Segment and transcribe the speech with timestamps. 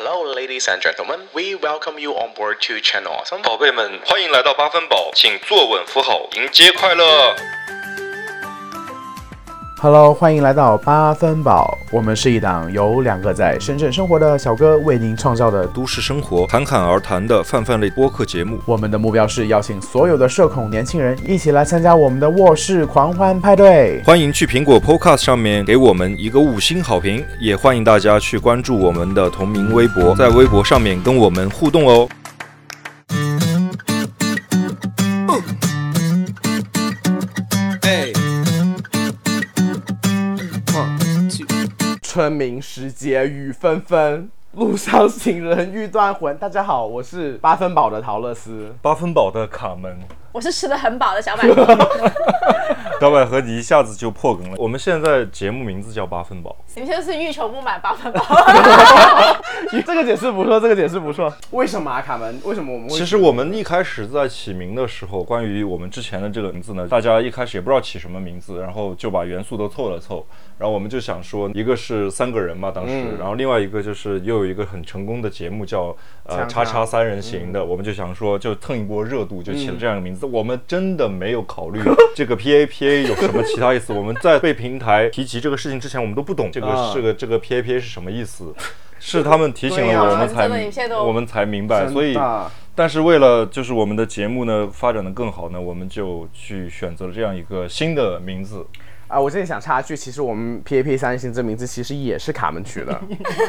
[0.00, 1.26] Hello, ladies and gentlemen.
[1.34, 3.42] We welcome you on board to Channel Awesome.
[3.42, 7.34] 宝贝们，欢迎来到八分宝，请坐稳扶好，迎接快乐。
[9.80, 11.78] Hello，欢迎来到八分饱。
[11.92, 15.78] 我们是一档由两个在深圳生活的小哥为您创造的都。
[15.78, 24.02] 都市生活侃侃而谈的泛泛类播客节目，我们的目标是邀请所有的社恐年轻人一起来参加我们的卧室狂欢派对。
[24.02, 32.08] 欢迎去苹果 Podcast 上面给我们一个五星好评，也欢迎大家去关注我们的同名微博，在微博上面跟我们互动哦。
[42.18, 46.36] 春明时节雨纷纷，路上行人欲断魂。
[46.36, 48.74] 大家好，我是八分饱的陶乐斯。
[48.82, 49.96] 八分饱的卡门，
[50.32, 51.44] 我是吃的很饱的小百
[52.98, 54.56] 合，小百合，你一下子就破梗了。
[54.58, 58.24] 我们现在节目名字叫八分饱，你们就是欲求不满八分饱。
[59.86, 61.32] 这个解释不错，这个解释不错。
[61.52, 62.40] 为什么啊，卡门？
[62.44, 62.96] 为什么我们会？
[62.96, 70.26] 其实我们一开始在起名的时候，关于我们之前的这个名字呢，大家一开始也不知道起什么名字，然后就把元素都凑了凑，
[70.58, 80.26] 然后我们就想说，一个是三个人嘛，当时，嗯然后另外一个就是又有一个很成功的节目叫呃叉叉三人行的，我们就想说就蹭一波热度，就起了这样一个名字。
[80.26, 81.80] 我们真的没有考虑
[82.14, 88.54] 这个 P A P A 有什么其他意思，我们在被平台提及这个事情之前，我们都不懂这个、啊这个这个 P A P A 是什么意思。
[89.00, 90.48] 是他们提醒了我们才
[90.98, 92.18] 我们才明白，所以
[92.74, 98.66] 但是为了就是我们的节目呢发展的更好呢，我们就去选择了这样一个新的名字。
[99.06, 103.00] 啊，我这里想插一句，其实我们 P A P 三星这名字其实也是卡门取的，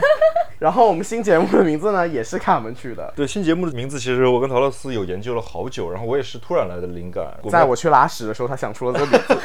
[0.59, 3.13] 然后我们新节目的名字呢也是卡门取的。
[3.15, 7.25] 对新节目的名字，其实我跟陶乐斯有研究了好久，然后我也是突然来的灵感。
[7.49, 9.37] 在我去拉屎的时候，他想出了这个名字。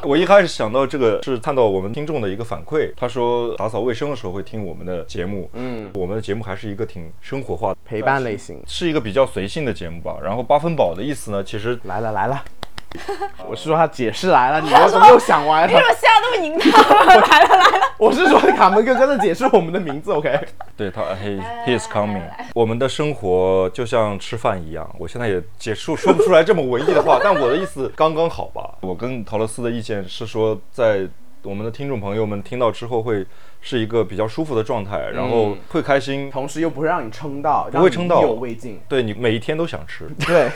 [0.02, 8.62] 我一开始想到这个是看到我们听众的一个反馈，他说打扫卫生的时候会听我们的节目，嗯，我们的节目还是一个挺生活化的陪伴类型。
[8.68, 10.16] 是一个比较随性的节目吧。
[10.22, 12.40] 然后八分饱的意思呢，其实来了来了，
[13.48, 15.66] 我是说他解释来了，你们怎么又想歪了？
[15.66, 17.06] 你怎么现在那么淫荡？
[17.06, 20.38] 来了来了， 我是说卡门哥哥在解释我们的名字，OK？
[20.76, 22.22] 对他，he he is coming。
[22.54, 28.74] 我们的生活就像吃饭一样，我现在也解释说不出来这么文艺的话， 但我的意思刚刚好吧。
[28.80, 31.08] 我跟陶乐斯的意见是说，在
[31.42, 33.24] 我们的听众朋友们听到之后会
[33.66, 38.80] 是一个比较舒服的状态，然后会开心，同时又不会让你撑到，不会撑到意犹未尽。
[38.88, 40.48] 对你每一天都想吃，对，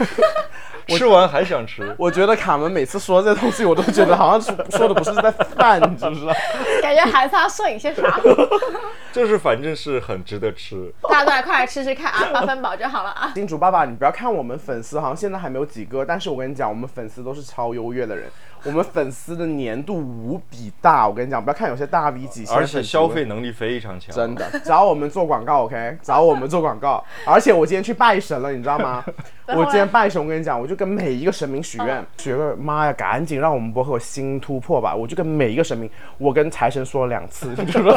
[0.96, 1.92] 吃完还想吃。
[1.98, 6.32] 我觉得卡门每次说这东西，我都觉得好像说说的不是在饭， 你知不知道？
[6.80, 8.20] 感觉还是他摄影些啥。
[9.12, 10.92] 就是反正是很值得吃。
[11.02, 13.32] 大家都来快来吃吃看啊，八分饱就好了啊。
[13.34, 18.30] 金主爸爸，你不要看我们粉丝好像现在还没有几个，但是我跟你讲，我们粉丝都是超优越的人，
[18.62, 21.08] 我们粉丝的粘度无比大。
[21.08, 25.96] 我跟你讲，不要看有些大 V 几千，而且消费能力非常强，真的找我们做广告，OK？
[26.02, 27.02] 找我们做广告。
[27.24, 29.04] 而且我今天去拜神了，你知道吗？
[29.48, 34.94] 我今天拜神，我跟你讲，我就跟每一个神明许愿，许个妈呀，赶紧让我们博客有新突破吧！
[34.94, 37.94] 我就跟每一个神明，我跟财神说了两次，你知道吗？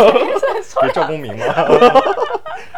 [0.82, 1.46] 对赵公明吗？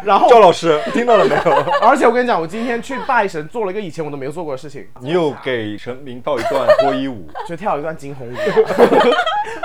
[0.02, 1.52] 然后赵老师听到了没有？
[1.80, 7.26] 而且我跟你讲，我今天去拜神做了一个以前我都没有做过的事情，你有给神明跳一段脱衣舞？
[7.48, 8.34] 就跳一段惊鸿舞。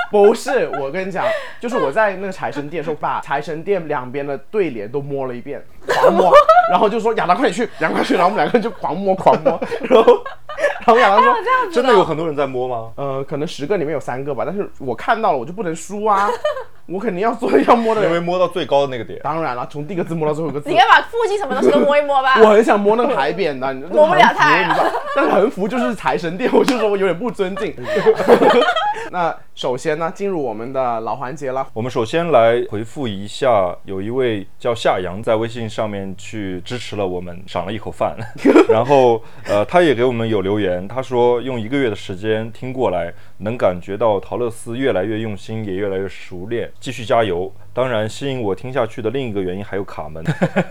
[0.10, 1.26] 不是，我跟你讲，
[1.60, 6.34] 就是我在那个财神殿说，把财神殿两边的对联都摸了一遍， 狂摸，
[6.72, 10.24] 然后就说亚当快点去，亚当快去，然后我们两个人就狂摸狂摸， 然后
[10.80, 11.36] 然后亚当说，
[11.72, 12.94] 真的有很多人在摸吗？
[12.96, 16.28] 呃，可能十个里面有三个吧，但是我看到了，我就不能输啊，
[16.92, 18.24] 我肯定要做要摸的因为人。
[18.24, 19.20] 摸到最高的那个点。
[19.24, 20.76] 当然了，从第一个字摸到最后一个字你。
[20.76, 22.36] 应该把附近什么东西都摸一摸吧。
[22.42, 24.76] 我很想摸那个牌匾的，你摸不了它
[25.16, 27.76] 但是横幅就是财神殿，我就说我有点不尊敬。
[29.12, 31.68] 那首先呢，进入我们的老环节了。
[31.74, 38.16] 我们首先来回复一下，有一位叫夏阳在微信上面去支持了我们，赏了一口饭。
[38.70, 47.52] 然后呃，他也给我们有留言，他说用一个月的时间听过来，能感觉到陶乐斯越来越用心，也越来越熟练，继续加油。
[47.74, 50.24] 当然，吸引我听下去的另一个原因还有卡门，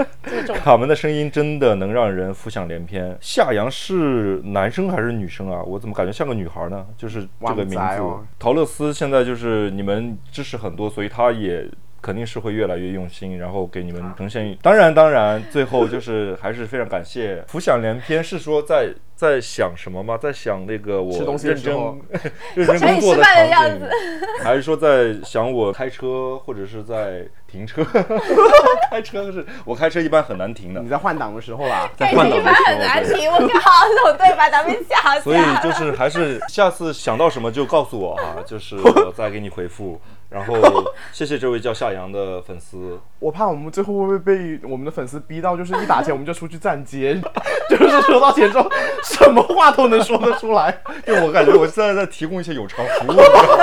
[0.63, 3.17] 卡门的声音真的能让人浮想联翩。
[3.21, 5.63] 夏阳是男生还是女生啊？
[5.63, 6.87] 我怎么感觉像个女孩呢？
[6.97, 8.03] 就是这个名字。
[8.39, 11.67] 陶乐斯现在就是你们支持很多，所以他也
[12.03, 14.57] 肯定是会越来越用心，然后给你们呈现。
[14.63, 20.17] 当然，当然，最后就是还是非常感谢浮想联翩，是说在在想什么吗？
[20.17, 21.75] 在想那个我吃东西认真
[22.55, 23.87] 认真工作的样场景，
[24.43, 27.85] 还是说在想我开车或者是在停车？
[28.91, 32.65] 开车是我开车一般很难停的你，在换挡的时候啦，在换挡的时候。
[32.65, 40.01] 很难停，我靠，这种对吧咱们吓死所以就是还是下次想到什么就告诉我啊，就是我再给你回复。
[40.31, 40.55] 然后
[41.13, 47.21] 谢谢这位叫夏阳的粉丝，我怕我们最后会不会被我们的粉丝逼到，就是一打钱我们就出去站街，
[47.69, 48.71] 就是收到钱之后
[49.03, 50.81] 什么话都能说得出来。
[51.07, 53.17] 因为我感觉我现在在提供一些有偿服务，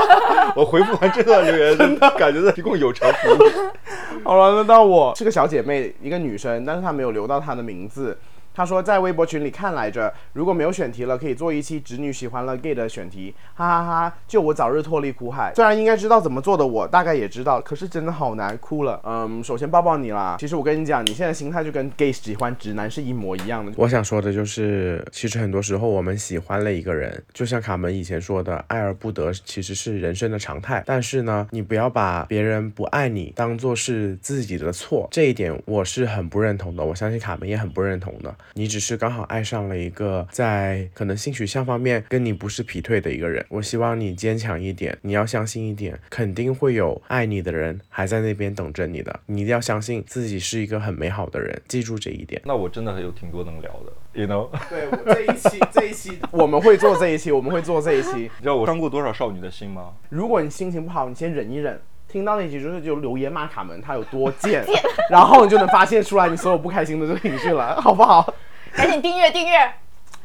[0.59, 3.37] 我回复完这段留言，真的感觉在提供有偿服务。
[4.25, 8.17] 好了，那到我是个小姐妹，一个女生，但是她没有留到她的名字。
[8.57, 15.53] 他说在微博群里看来着，如果没有选题了，可以做一期直女喜欢了 gay 的选题，哈哈哈就我早日脱离苦海。
[15.53, 18.99] 虽然应该知道怎么做的我，大概也知道，可是真的好难，哭了。
[19.03, 20.37] 嗯，首先抱抱你啦。
[20.39, 23.71] 其实我跟你讲，你现在心态就跟 gay 喜欢直男是一模一样的。
[23.75, 30.81] 我想说的就是，其实很多时候我们喜欢了一个人，就像卡门以前说的，爱而不得其实是人生的常态。
[30.83, 36.83] 但是呢，你不要把别人不爱你当做是自己的错，这一点我是很不认同的。
[36.83, 38.33] 我相信卡门也很不认同的。
[38.53, 43.45] 你只是刚好爱上了一个在可能性取向方面跟你不是匹配的一个人。
[43.49, 49.19] 我希望你坚强一点，你要相信一点，肯定会有爱你的人还在那边等着你的。
[49.25, 52.41] 你一定要相信自己是一个很美好的人，记住这一点。
[52.45, 54.49] 那我真的还有挺多能聊的，you know？
[54.69, 58.11] 对，我这一期这一期我们会做这一期，我们会做这一期。
[58.15, 59.93] 你知道我伤过多少少女的心吗？
[60.09, 61.79] 如果你心情不好，你先忍一忍。
[62.07, 64.63] 听到那集就是就留言骂卡门他有多贱，
[65.11, 68.33] 然后你就能发现出来你所有不开心的这个情绪了，好不好？
[68.73, 69.73] 赶紧订阅订阅，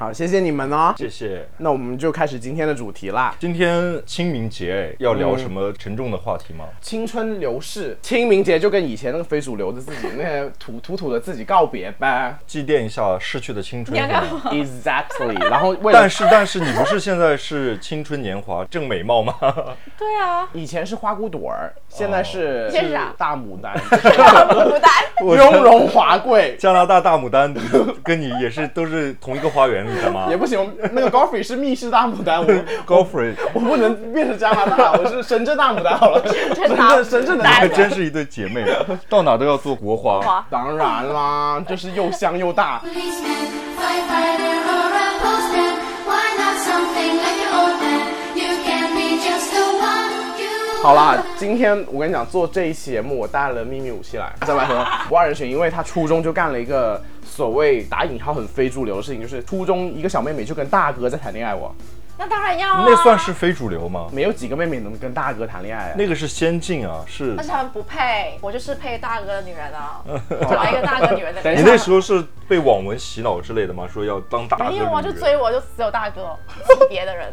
[0.03, 0.93] 好，谢谢你们哦。
[0.99, 1.47] 谢谢。
[1.59, 3.37] 那我们就开始今天的主题啦。
[3.39, 6.65] 今天清明节，哎，要聊什么沉重的话题吗？
[6.81, 12.37] 青春流逝，清明节就跟以前那个非主流的自己，那些土土土的自己告别呗。
[12.49, 13.97] 祭奠一下逝去的青春。
[13.97, 15.41] ？Exactly。
[15.49, 19.33] 然后为了但是但是你不是现在是青春年华正美貌吗？
[19.97, 24.91] 对啊，以前是花骨朵儿，现在是、是啥大牡丹，牡丹，
[25.25, 26.57] 我雍容华贵。
[26.59, 27.55] 加拿大大牡丹
[28.03, 29.92] 跟你也是都是同一个花园，
[30.31, 32.47] 也不行，那个 Goffrey 是密室大牡丹，我
[32.87, 36.23] Goffrey 我不能变成加拿大， 我是深圳大牡丹好了，
[36.55, 37.69] 深大圳深圳的大还。
[37.69, 38.65] 真是一对姐妹，
[39.09, 40.45] 到哪都要做国花。
[40.51, 42.81] 当然啦，就是又香又大。
[42.85, 43.49] policeman,
[43.79, 45.75] firefighter, or a postman.
[46.07, 48.01] Why not something like your old man?
[48.35, 57.01] You can be just the one you 好啦，今天我跟你讲，做这一期节目，我带了秘密武器来，在外和不二人选，因为他初中就干了一个
[57.35, 61.75] 所谓打引号很非主流的事情，就是初中一个小妹妹就跟大哥在谈恋爱我，
[62.23, 64.07] 那当然要啊，那算是非主流吗？
[64.13, 65.93] 没有几个妹妹能跟大哥谈恋爱。
[65.99, 70.01] 那个是先进啊，是但是他们不配，我就是配大哥的女人啊，
[70.49, 73.89] 找一个大哥女人的 你那时候是被网文洗脑之类的吗？
[73.93, 76.39] 说要当大哥没有啊，就追我就只有大哥
[76.79, 77.33] 级别的人，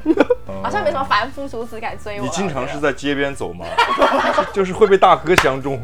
[0.63, 2.23] 好像没什么凡夫俗子敢追我。
[2.25, 3.67] 你经常是在街边走吗？
[4.51, 5.79] 就是会被大哥相中，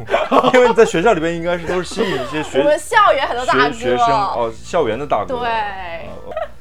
[0.54, 5.38] 因为你在学校里边应该是都是吸引一些学我们校园很多大学学生，哦，校园的大哥。
[5.38, 6.08] 对，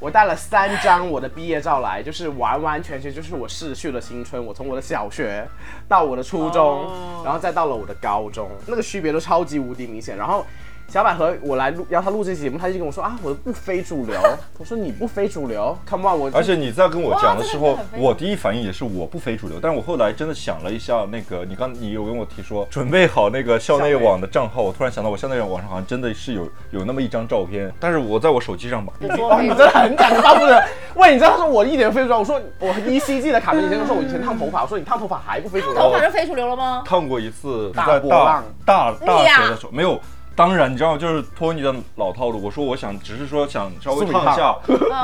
[0.06, 4.46] 我带了三张我的毕业照来，就是完完全全就是我逝去的青春。
[4.46, 5.44] 我从我的小学
[5.88, 10.16] 到我的初中，然后再到了我的高中，那个区别都超级无敌明显。
[10.16, 10.46] 然后
[10.88, 14.18] 小百合，我来录要他录这期节目，他就跟我说啊，我不非主流。
[14.58, 30.64] 我说你不非主流，Come on，我而且你在跟我讲的时候我第一反应也是我不非主流，但是我后来真的想了一下，那个你刚你有跟我提说准备好那个校内网的账号，我突然想到我校内网上好像真的是有有那么一张照片，但是我在我手机上吧，哦，你真的很敢大部分。
[30.96, 36.00] 喂，你知道他说我一点非主流，我说我一 C G 的卡片以前都说我以前烫头发，我说你烫头发还不非主流头发。
[36.00, 36.84] 就非主流了吗？
[36.86, 40.00] 烫过一次，大在大波浪大大学的时候没有。
[40.36, 42.44] 当然，你知道，就是托尼的老套路。
[42.44, 44.56] 我说，我想只是说想稍微烫一下，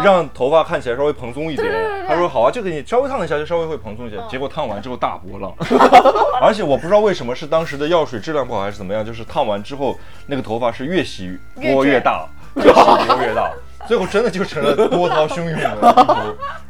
[0.04, 1.74] 让头发看起来稍微蓬松一点。
[2.08, 4.18] 他说好啊，就给你稍微烫一下，就稍微会蓬松一些。
[4.30, 5.54] 结果烫完之后大波浪，
[6.42, 9.98] 而且我不知道为什么是当时的药水质量不好还是怎么样，就是烫完之后
[10.28, 13.52] 那个头发是越洗波越大，越洗波越大。
[13.88, 16.16] 最后真的就成了波涛汹涌的一头，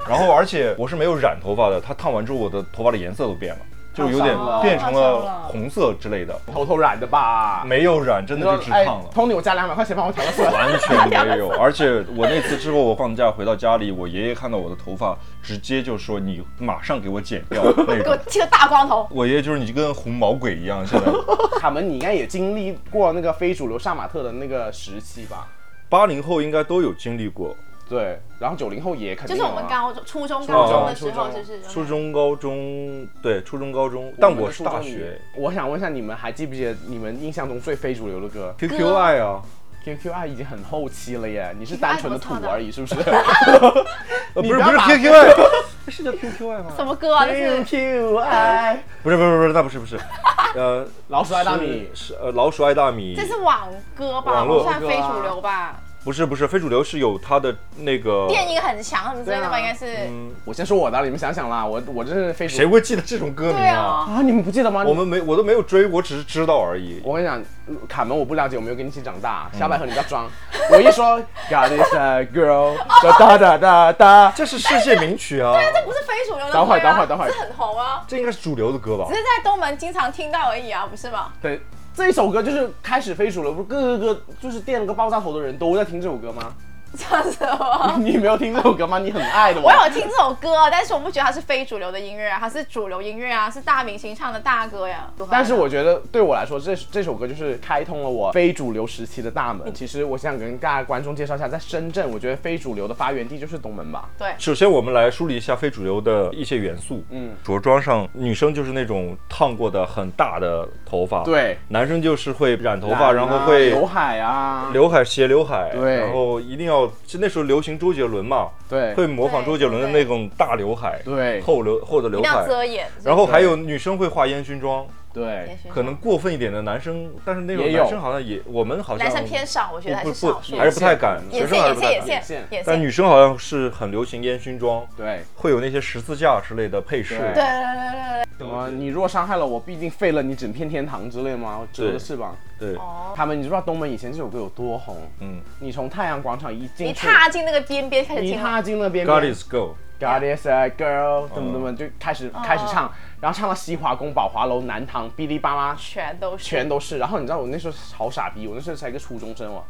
[0.08, 3.60] 然后而且我是没有染头发的，他烫完之后我的头发的颜色都变了，
[3.94, 7.64] 就有点变成了了红色之类的，偷偷染的吧？
[7.66, 9.10] 没有染，真的就只哎烫了。
[9.14, 10.44] ，Tony，我加两百块钱帮我调个色。
[10.50, 18.18] 完全没有， 而且我那次之后，我放假回到家里，我爷爷看到我的头发，直接就说：“你马上给我剪掉那给我。
[18.28, 21.12] 剃个大光头”，我爷爷就是你跟红毛鬼一样，现在
[21.60, 25.48] 卡门，你应该也经历过那个非主流杀马特的那个时期吧？
[25.90, 27.54] 八零后应该都有经历过，
[27.92, 35.20] 对，然后九零后也肯定就是我们高中、初中、高中的时候，就是初中、高中，对，初中、高中，但我是大学。
[35.36, 39.42] 我想问一下，你们还记不记得你们印象中最非主流的歌？，QQ 爱啊
[39.84, 46.72] ，QQ 爱已经很后期了耶，你是单纯的土而已，是 不是呃不是 不是 QQ 爱，是叫 QQ 爱吗？
[46.78, 47.26] 什么歌啊？
[47.26, 50.00] 这是？QQ 爱，不是不是不是，那不是不是，
[50.56, 54.32] 呃，老鼠爱大米，是是呃老鼠爱大米，这是网歌吧？
[54.32, 54.60] 网络。
[54.60, 55.82] 不算非主流吧？
[56.04, 59.58] 不是不是非主流是有它的那个，电影很强什么之类的吧？
[59.58, 60.08] 对啊应该是。
[60.08, 64.08] 嗯，我先说我的，你们想想啦，我我这是非主谁会记得这种歌名啊？
[64.10, 64.22] 啊，啊？
[64.24, 64.84] 你们不记得吗？
[64.88, 67.00] 我们没我都没有追，我只是知道而已。
[67.04, 67.44] 我跟你讲，
[67.88, 69.50] 卡门我不了解，我没有跟你一起长大。
[69.58, 70.28] 小百合你不要装，
[70.72, 72.76] 我一说 God is a girl，
[73.20, 79.14] 哒哒哒哒，这是世界名曲啊，这不是非主流的等会儿等会儿等会儿这很红啊，这应该是主流的歌吧只？
[79.16, 81.32] 是在东门经常听到而已啊，不是吗？
[81.42, 81.62] 对，
[81.94, 86.54] 这首歌就是开始飞鼠了，不是各个个就是垫了个爆炸头的人都在听这首歌吗？
[86.98, 87.96] 唱什么？
[88.00, 89.00] 你没有听这首歌吗？
[89.00, 89.68] 你很爱的吗？
[89.68, 95.10] 我有听这首歌，啊但是我不觉得它是非主流的音乐啊，它是主流音乐啊，是大明星唱的大歌呀。
[95.30, 99.74] 但是我觉得对我来说，这这首歌就是开通了我非主流时期的大门。
[99.74, 104.10] 其实我想跟大家观众介绍一下，在深圳，我觉得非主流的发源地就是东门吧。
[104.18, 107.04] 对首先，我们来梳理一下非主流的一些元素。
[107.10, 122.88] 嗯，着装上，女生就是那种烫过的很大的头发，，对，男生就是会染头发，然后会刘海啊，刘海斜刘海，对然后一定要，就那时候流行周杰伦嘛，对会模仿周杰伦的那种大刘海，对厚刘厚的刘海，遮掩。
[123.04, 130.58] 然后还有女生会画烟熏妆，对，可能过分一点的男生，但是那种男生好像也，我们好像男生偏少，我觉得还不不是少数。
[130.58, 132.06] 还是不太敢，学眼生还是不太敢。
[132.06, 132.82] 线眼线但。
[132.82, 135.22] 女生好像是很流行烟熏妆，对。
[135.36, 137.18] 会有那些十字架之类的配饰。
[137.18, 138.70] 对对对对对什么？
[138.70, 141.68] 你如果伤害了我，必定废了你整片天堂之类吗？
[141.72, 142.36] 折了翅膀。
[142.58, 144.98] 对，哦，他们，你知不知道东门以前这首歌有多红？
[145.20, 152.92] 嗯你从太阳广场一进你，踏进那个边边开始听了，你踏进那边，God 边 is go，God is a girl，怎么怎嗯么就开始开始唱，
[153.22, 156.98] 然后唱到西华宫、宝华楼、南唐、哔哩吧啦，全都是全都是。
[156.98, 159.64] 然后你知道我那时候好傻逼，我那时候才一个初中生哦，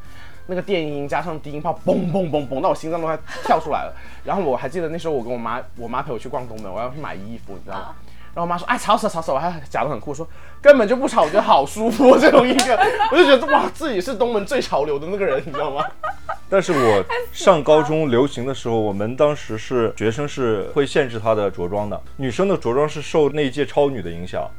[0.47, 3.93] 那个电音加上低音炮，嘣嘣嘣嘣，到我心脏都快跳出来了。
[4.23, 7.81] 然后我还记得那时候我跟我妈，我妈陪我去逛东门，我要去买衣服，你知道吗？
[7.81, 7.95] 啊
[8.33, 10.27] 然后我妈说：“哎，吵死了吵死了！”我还假的很酷，说
[10.61, 12.79] 根本就不吵，我觉得好舒服、 这种音乐，
[13.11, 15.83] 我就觉得哇，自己是东门最潮流的那个人，你知道吗？
[16.49, 24.49] 但是我上高中流行的时候，我们当时是学生是会限制她的着装的，女生的着装是受那一届超女的影响。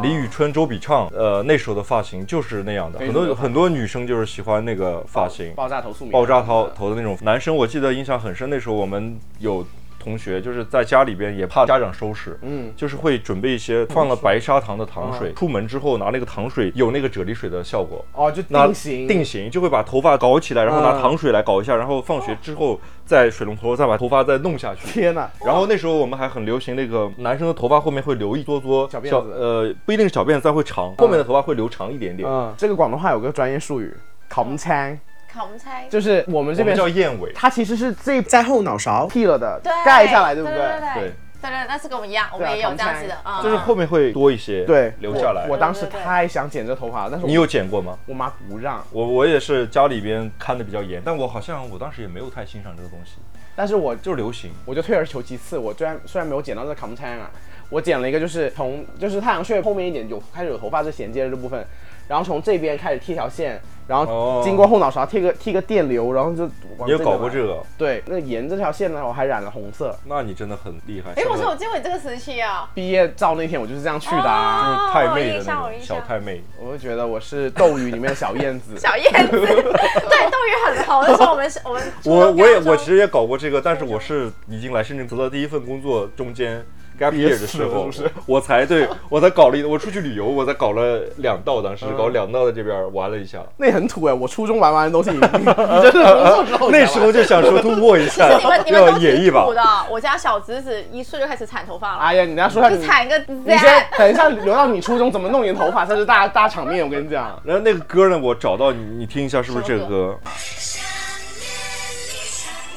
[0.00, 7.18] 李宇春、周笔畅，呃，那时候的发型就是那样的，很多很多女生就是喜欢那个发型，爆炸头爆炸头头的那种。
[7.22, 9.66] 男生我记得印象很深，那时候我们有
[10.02, 18.04] 同学就是在家里边也怕家长收拾，嗯就是会准备一些放了白砂糖的糖水，出门之后拿那个糖水有那个啫喱水的效果。
[18.12, 24.86] 哦，就拿定型定型就会把头发搞起来，然后拿嗯糖水来搞一下，然后放学之后在水龙头再把头发再弄下去。
[24.86, 25.30] 天哪！
[25.44, 32.28] 然后那时候我们还很流行那个男生的头发后面会留一撮撮小辫子呃，不一定是小辫子，但会长，后面的头发会留长一点点。
[32.28, 33.94] 嗯，这个广东话有个专业术语，
[34.28, 34.98] 孔腔，
[35.32, 37.32] 看我们猜，就是我们这边叫燕尾。
[37.32, 40.64] 它其实是这在后脑勺剃了的，对盖下来，对不对对？
[40.64, 45.54] 对对对对对，那是跟我们一样，我们也有这样子的扛啊，就是后面会多一些，对，留下来我。
[45.54, 47.98] 我当时对对对太想剪这头发了，但是你有剪过吗？
[48.06, 53.14] 我妈不让，我我也是家里边看的比较严，但我好像我当时也没有太欣赏这个东西，
[53.56, 54.52] 但是我就是流行。
[54.64, 57.30] 我就退而求其次，我虽然虽然没有剪到这扛腔啊，
[57.70, 61.64] 我剪了一个就是从就是太阳穴后面一点有开始有头发是衔接的这部分，
[62.08, 66.44] 然后从这边开始剃条线，然后哦经过后脑勺剃个剃个电流，然后就
[66.76, 67.46] 往你有搞过这？
[67.46, 67.62] 个？
[67.78, 69.96] 对，那沿这条线呢，我还染了红色。
[70.04, 71.12] 那你真的很厉害。
[71.16, 76.42] 哎，我是说我见过你这个时期啊，毕业照那天我就是这样去的啊，哦太妹的那种小太妹。
[76.60, 78.76] 我就觉得我是斗鱼里面的小燕子。
[78.78, 86.64] 小燕子，对，斗鱼很红，那时候我们是我们我我也我其实也搞过这个，但是我是已经来深圳读到第一份工作中间
[87.02, 87.90] gap year 的时候
[88.26, 99.54] 我才对我才搞了一，我出去旅游，我才搞了两道，当时嗯搞两道在这边玩了一下，那很土哎，我初中玩完的东西，你 你你真的那时候就想说突破一下你们，你们要都演绎吧挺土。
[99.54, 107.40] 的，我家小侄子一岁就开始铲头发了，哎呀，你等一下说一下你，就铲个你先等一下留到你初中怎么弄你的头发才是大大场面，我跟你讲。
[107.44, 110.18] 然后那个歌呢，我找到你，你听一下是不是这个歌？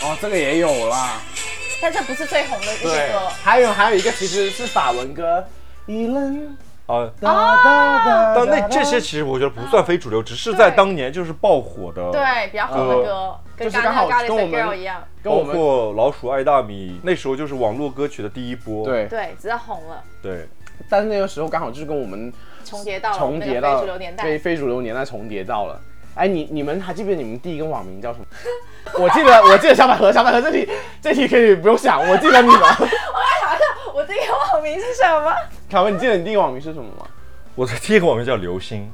[0.02, 1.22] 哦，这个也有啦。
[1.82, 5.46] 但这不是最红的一对些歌，，还有还有一个其实是法文歌，
[5.86, 8.34] 一愣啊，哒哒哒。
[8.36, 12.12] 但那这些其实我觉得不算非主流，只是在当年就是爆火的。。
[12.12, 18.86] 对，比较火的歌，跟就是刚好跟我们一样，包跟我们括老鼠爱大米，那时候就是网络歌曲的第一波。
[18.86, 20.48] 对，对，只是红了，对，
[20.90, 22.32] 但是那个时候刚好就是跟我们
[22.64, 24.40] 重叠到了重叠到非主流年代非。
[24.40, 25.80] 非主流年代重叠到了。
[26.16, 28.26] 哎，你你们还记不记得你们第一个网名叫什么？
[28.98, 30.68] 我记得我记得小百合，小百合这题
[31.02, 32.58] 这题可以不用想，我记得你们。
[32.60, 32.72] 我来
[33.42, 35.34] 想一下，我第一个网名是什么？
[35.70, 37.06] 凯文，你记得你第一个网名是什么吗？
[37.56, 38.92] 我的第一个网名叫流星，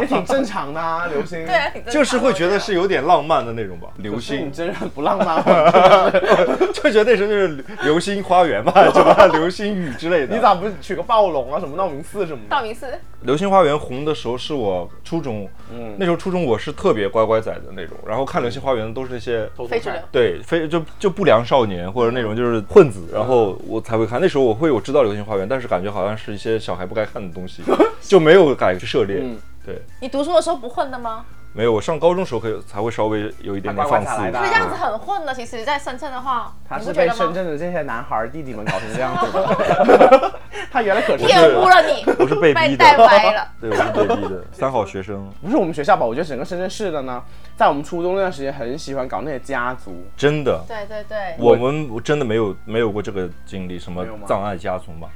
[0.00, 1.44] 也挺正常的啊，流星。
[1.46, 3.88] 对啊，挺正常就是会觉得是有点浪漫的那种吧。
[3.96, 6.10] 流星你星真人不浪漫吗？
[6.74, 10.34] 就觉得那时候就是流星花园嘛，什么流星雨之类的。
[10.36, 12.50] 你咋不取个暴龙啊，什么道明寺什么的？
[12.50, 12.86] 道明寺，
[13.22, 19.98] 流星花园红的时候是我初中，嗯那时候初中我是特别乖乖仔的那种，然后看流星花园的都是那些非主流。
[20.12, 24.20] 对非就就不良少年或者那种就是混子，然后我才会看。
[24.20, 27.62] 那时候我会我知道流星花园，但是感觉好像是一些小孩不该看的东西，
[28.02, 29.18] 就没有敢去涉猎。
[29.22, 31.24] 嗯对，你读书的时候不混的吗？
[31.52, 31.72] 没有。
[31.72, 35.34] 我上高中时候可以才会稍微有一点点放肆这样子很混的。
[35.34, 37.06] 其实，在深圳的话，他是被？
[37.10, 40.40] 深圳的这些男孩儿弟弟们搞成这样子的。
[40.72, 43.48] 他原来可是玷污了你，我是被逼的带歪了。
[43.60, 46.06] 对，我是被逼的，三好学生，不是我们学校吧？
[46.06, 47.22] 我觉得整个深圳市的呢，
[47.54, 49.94] 在我们初中那段时间很喜欢搞那些家族。
[50.16, 50.64] 真的。
[50.66, 55.06] 对对对，我们真的没有没有过这个经历，什么葬爱家族嘛？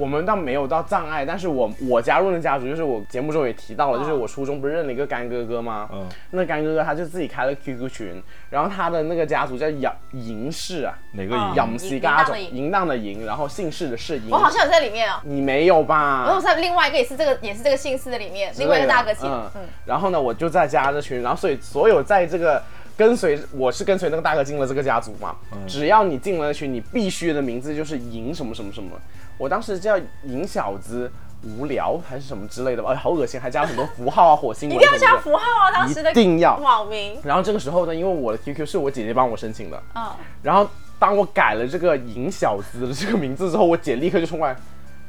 [0.00, 5.90] 我们倒没有到障碍，但是我我加入那家族，就是我节目中也提到了，嗯就是我初中不是认了一个干哥哥吗？
[5.92, 11.54] 嗯，那干哥哥他就自己开了 QQ 群，然后他的那个家族叫杨银氏啊，嗯哪个银？
[11.54, 14.30] 杨氏家族，淫荡的淫然后姓氏的氏银。
[14.30, 15.20] 我好像有在里面啊。
[15.24, 16.40] 你没有我有吧？
[16.40, 22.62] 在另外一个也是这个也是这个姓氏的里面，另外一个大哥姐，嗯嗯，然后呢，我就在加这群，然后所以所有在这个
[23.00, 25.34] 跟随，我是跟随那个大哥进了这个家族嘛。
[25.52, 28.90] 嗯只要你进了群，你必须的名字就是赢什么什么什么。
[29.38, 31.10] 我当时叫赢小子。
[31.42, 34.76] 无聊还是什么之类的吧，哎，好恶心，还加了很多符号啊、火星一。
[34.76, 44.54] 定要加符号啊，当时的一定要网名，然后这个时候呢，因为我的 QQ 是我姐姐帮我申请的，嗯，然后当我改了这个赢小子的这个名字之后，我姐立刻就冲过来，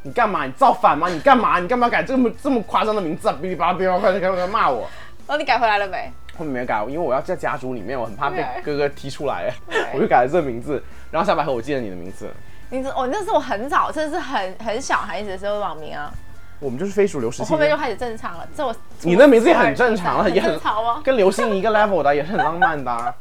[0.03, 0.45] 你干嘛？
[0.45, 1.10] 你造反吗？
[1.10, 1.60] 你干嘛？
[1.60, 3.38] 你干嘛改这么这么夸张的名字啊？
[3.38, 4.88] 哔哩吧啦哔哩吧啦，快点快点骂我！
[5.27, 6.10] 然后你改回来了没？
[6.41, 9.53] 后面没有改，因为我要在家族里面，我很怕被哥哥踢出来，
[9.93, 10.81] 我就改了这个名字。
[11.12, 12.31] 然后小百合，我记得你的名字，
[12.71, 16.12] 你这哦，那是我很早，真的是很很小孩子的时候的网名啊，
[16.60, 17.57] 我们就是非主流时期我后。
[17.57, 18.48] 面就开始正常了。
[18.57, 21.01] 这我你那名字也很正常了，也很正常吗？
[21.03, 23.13] 跟流星一个 level 的，也是很浪漫的啊、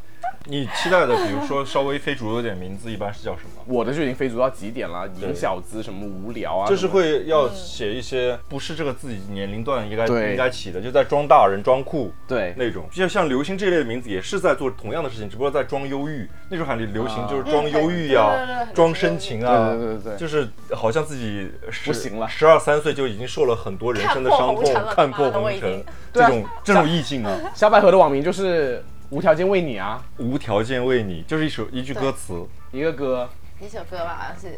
[0.47, 3.63] 你期待的，比如说稍微非主流一点名字，一般是叫什么？
[3.67, 12.87] 我的就已经非主流到极点了，赢小子什么无聊啊，就是会要写一些不是这个自己年龄段应该应该起的，就在装大人、装酷对那种。
[12.91, 16.29] 就像流星这类的名字，也是在做同样的事情，只不过在装忧郁。
[16.49, 21.49] 那时候喊流行就是装忧郁呀装深情啊，对对对就是好像自己
[21.85, 33.29] 不行了十二三岁就已经受了很多人生的伤痛看破红尘，这种这种意境啊，小百合的网名就是无条件为你啊，无条件为你，就是一首一句歌词，一个歌。
[33.61, 34.57] 一首歌吧，好像是，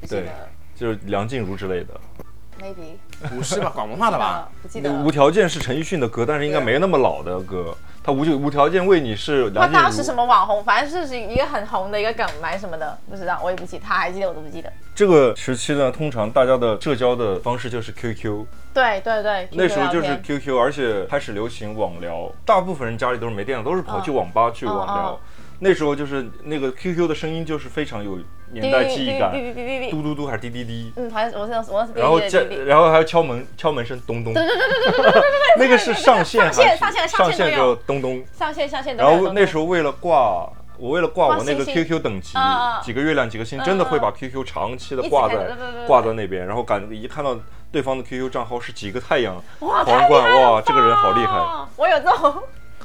[0.00, 2.00] 不记对得就是梁静茹之类的。
[2.60, 2.94] ，maybe
[3.28, 3.70] 不是吧？
[3.74, 4.48] 广东话的吧？
[4.62, 5.02] 不记得了。
[5.02, 7.76] 无条件是陈奕迅的歌，但是应该没那么老的歌。
[8.02, 10.14] 他无就无条件为你是他梁静当时什。
[10.14, 14.72] 么网红，反正是一个很红的一个梗蛮什么的，不知道，我也不记得，他还记得我都不记得。
[14.94, 25.20] 这个时期呢，通常大家的社交的方式就是 QQ，对对对，那时候就是 QQ 而且开始流行网聊，大部分人家里都是没电了，都是跑去嗯网吧去网嗯聊。
[25.62, 28.18] 那时候就是那个 QQ 的声音就是非常有
[28.50, 29.30] 年代记忆感，
[29.90, 30.90] 嘟嘟嘟还是滴滴滴。
[30.96, 34.32] 嗯，好像我是我是然后加滴滴滴，然后还有敲门敲门声咚咚，
[35.58, 42.32] 那个是上线上线上线上上线都就咚咚，上线上线然后那时候为了挂，我为了挂挂我那个 QQ 等级
[42.82, 44.00] 几个月亮几个星，嗯真的会嗯。
[44.00, 45.54] 把 QQ 长期的挂在
[45.86, 47.38] 挂在那边，然后感一看到
[47.70, 51.36] 对方的 QQ 账号是几个太阳哇皇冠，哇，这个人好厉害！
[51.36, 52.42] 哦我有这种。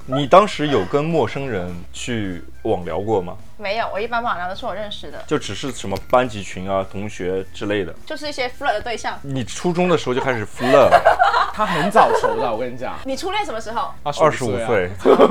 [0.08, 3.36] 你当时有跟陌生人去网聊过吗？
[3.58, 3.88] 没有？
[3.94, 7.94] 我一般网聊都是我认识的，就只是什么班级群啊、同学之类的。
[8.06, 9.18] 就是一些 flirt 的对象。
[9.22, 10.90] 你初中的时候就开始 flirt，
[11.54, 13.92] 他很早熟的，我跟你讲，你初恋什么时候？
[14.04, 14.68] 他二十五啊。
[14.68, 14.90] 岁，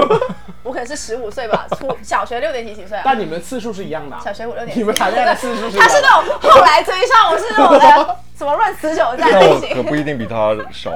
[0.63, 3.03] 我可能是十五岁吧，初 小学六年级几岁啊？
[3.05, 4.81] 但你们次数是一样的啊，小学五六年级。
[4.81, 6.01] 你们谈恋爱的次数是他是。
[6.01, 9.75] 那种后来追上，我是那种的什么乱持久战那类型。
[9.77, 10.91] 可不一定比他少，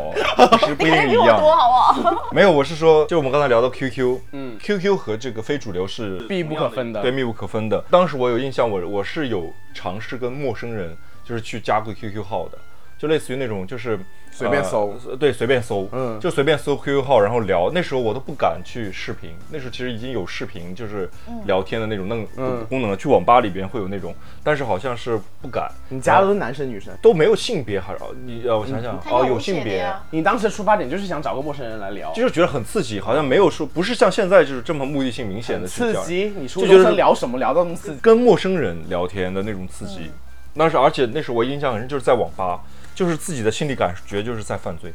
[0.48, 1.24] 不是不一定定一样。
[1.24, 2.28] 比我多，好不好？
[2.32, 7.82] 没有，我是说，就我们刚才聊到 QQ，嗯，QQ 和这个非主流是密不可分的对，密不可分的。
[7.90, 12.58] 当时我有印象，我我是有尝试跟陌生人就是去加过 QQ 号的，
[12.96, 13.98] 就类似于那种就是
[14.38, 17.70] 随便搜呃对，随便搜，嗯就随便搜 QQ 号，然后聊。
[17.74, 21.10] 那时候我都不敢去视频，那时候其实已经有视频，就是
[21.44, 22.96] 聊天的那种那嗯功能了。
[22.96, 25.70] 去网吧里边会有那种，但是好像是不敢。
[25.88, 26.92] 你加的都是男生女生？
[27.02, 29.92] 都没有性别，还是你呃，我想想，哦，有性别。
[30.10, 36.32] 你当时的出发点就是想找个陌生人来聊，就是觉得很刺激，好像没有说不是像现在就是这么目的性明显的去刺激。
[36.38, 37.98] 你初就就是中生聊什么聊到那么刺激？
[38.00, 40.10] 跟陌生人聊天的那种刺激。
[40.54, 42.60] 那是而且那时候我印象很深，就是在网吧，
[42.98, 44.92] 就是自己的心理感觉就是在犯罪。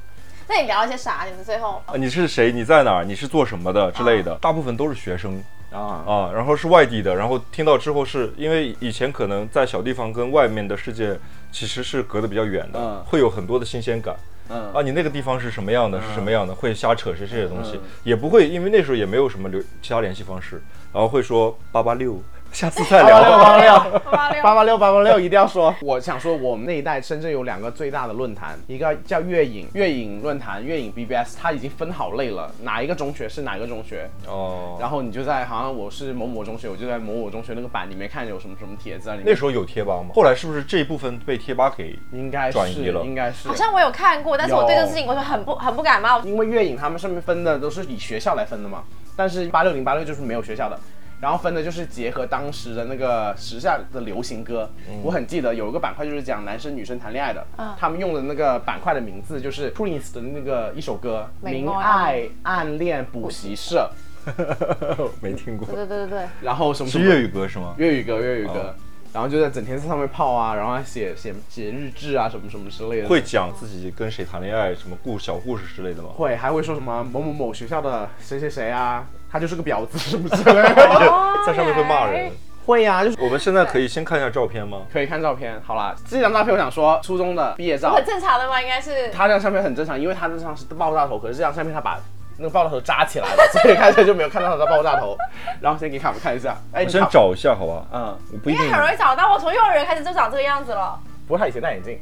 [0.49, 1.23] 那你聊一些啥？
[1.25, 2.51] 你们最后啊，你是谁？
[2.51, 3.05] 你在哪儿？
[3.05, 4.35] 你是做什么的之类的？
[4.41, 11.17] 大部分都是学生啊，啊，然后是外地的，然后听到之后是因为以前可能在小地方跟外面的世界
[11.49, 14.13] 其实是隔得比较远的，嗯会有很多的新鲜感。
[14.49, 20.61] 嗯啊，你那个地方是什么样的，是什么样的，会瞎扯些这些东西，嗯也不会，因为那时候也没有什么留其他联系方式，
[20.91, 22.21] 然后会说八八六，
[22.53, 23.19] 下次再聊。
[23.19, 23.73] 八八六
[24.11, 25.73] 八六八八六八八六一定要说。
[25.81, 39.25] 我想说，我们那一代深圳有两个最大的论坛，一个叫月影月影论坛，月影 BBS，它已经分好类了，哪一个中学是哪个中学，哦，然后你就在好像我是某某中学，我就在某某中学那个版里面看有什么什么帖子在里面。
[39.27, 40.11] 那时候有贴吧吗？
[40.13, 41.97] 后来是不是这一部分被贴吧给？
[42.11, 43.55] 应该是转移了应该是好。
[43.55, 46.19] 像我有看过，但是我对这个事情我就很不很不感冒。
[46.21, 48.83] 因为月影他们上面分的都是以学校来分的嘛，
[49.15, 50.79] 但是八六零八六就是没有学校的，
[51.21, 54.69] 然后分的就是结合当时的那个时下的流行歌。
[55.03, 63.89] 我很记得有一个板块就是讲男生女生谈恋爱的，嗯他们用的那个板块的名字就是 Prince 的那个一首歌《明爱暗恋补习社
[65.21, 67.75] 没听过，对对对对对，》，然后什么什么是粤语歌是吗？
[67.77, 68.53] 粤语歌粤语歌。
[68.53, 68.75] 哦
[69.13, 73.07] 然后就在整天在上面泡啊，然后还写写写日志啊，什么什么之类的。
[73.07, 76.09] 会讲自己跟谁谈恋爱，什么故小故事之类的吗？
[76.17, 80.75] 会还会说什么某某某学校的谁谁谁啊，他就是个婊子什么之类的。
[81.45, 82.31] 在上面会骂人。
[82.65, 84.83] 会呀、就是我们现在可以先看一下照片吗？
[84.93, 85.59] 可以看照片。
[85.65, 89.09] 好啦，这张照片我想说，初中的毕业照很，正常的嘛，应该是。
[89.09, 91.99] 他这张相片很正常，因为他这张是爆炸头，可是这张相片他把
[92.37, 95.17] 那个爆炸头扎起来了，所以看起来就没有看到他的爆炸头。
[95.59, 97.85] 然后先给卡们看一下，哎，我先，找一下，好吧？
[97.91, 98.71] 嗯，我不一定。
[98.71, 100.97] 很容易找到，我从幼儿园开始就长这个样子了。
[101.27, 101.99] 不过他以前戴眼镜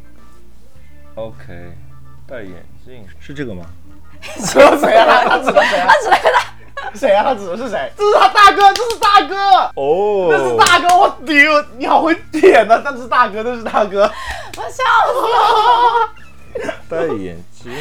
[1.15, 1.73] ，OK，
[2.27, 2.53] 戴眼
[2.85, 3.65] 镜是这个吗？
[4.21, 5.23] 指的谁啊？
[5.27, 5.87] 他指的谁啊？
[5.87, 6.39] 他只能看到
[6.93, 7.23] 谁啊？
[7.23, 7.91] 他指的是谁？
[7.97, 9.35] 这是他大哥，这是大哥。
[9.75, 11.63] 哦，那是大哥，我丢！
[11.77, 14.09] 你好会点呐、那是大哥，那是大哥。
[14.57, 16.09] 我笑死了。
[16.89, 17.71] 戴眼镜。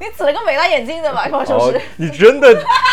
[0.00, 1.24] 你指了个没戴眼镜的吧？
[1.28, 2.48] 跟我说哦是。，你真的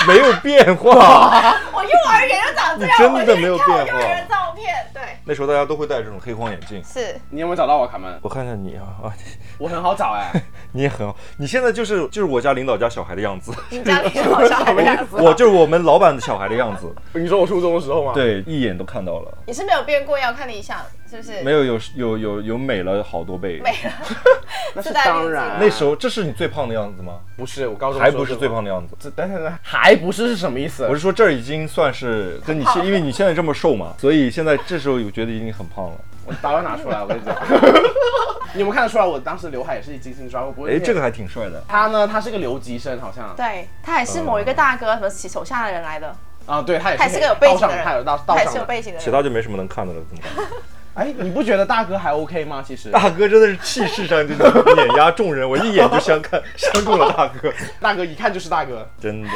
[0.07, 1.55] 没有变化。
[1.71, 4.90] 我幼儿园就长这样，你真的没有变化幼儿园照片，对，
[5.25, 6.84] 那时候大家都会戴这种黑框眼镜。
[6.84, 7.15] 是。
[7.29, 8.19] 你有没有找到我，卡门？
[8.21, 9.13] 我看看你啊啊，
[9.57, 10.31] 我很好找哎、
[10.73, 16.93] 你也很好，你现在就是就是我家领导家小孩的样子，你家里好小孩的样子， 我就是我们老板的小孩的样子。
[17.13, 20.77] 你说我初中的时候吗？，对，一眼都看到了，你是没有变过，要看理想
[21.12, 21.43] 是不是？
[21.43, 23.60] 没有有有有有美了好多倍。
[23.62, 23.91] 美了，
[24.74, 25.58] 那是当然。
[25.60, 27.19] 那时候这是你最胖的样子吗？
[27.36, 28.95] 不是，我高中还不是最胖的样子。
[28.97, 30.86] 这等等等，还不是是什么意思？
[30.88, 35.97] 我是说这儿已经算是跟你现，因为你现在这么瘦嘛， 所以现在这时候我觉得已经很胖了。
[36.26, 37.36] 我刀要拿出来，我跟你讲。
[38.54, 40.52] 你有没有看得出来，我当时刘海也是精心抓过？
[40.52, 41.63] 不会哎，这个还挺帅的。
[41.67, 42.08] 他呢？
[42.08, 43.34] 他是个留级生，好像。
[43.36, 48.65] 对他也是某一个大哥什么起手下的人来的，啊，对，他也是他也是个有背景道上的人，他有道道他也是有。
[48.65, 49.04] 背景的人。
[49.04, 50.45] 其他就没什么能看的了，怎么办？
[50.93, 52.63] 哎，你不觉得大哥还 OK 吗？
[52.65, 59.30] 其实大哥真的是气势上就能碾压众人，我一眼就相看 相中了大哥，大哥一看就是大哥，真的。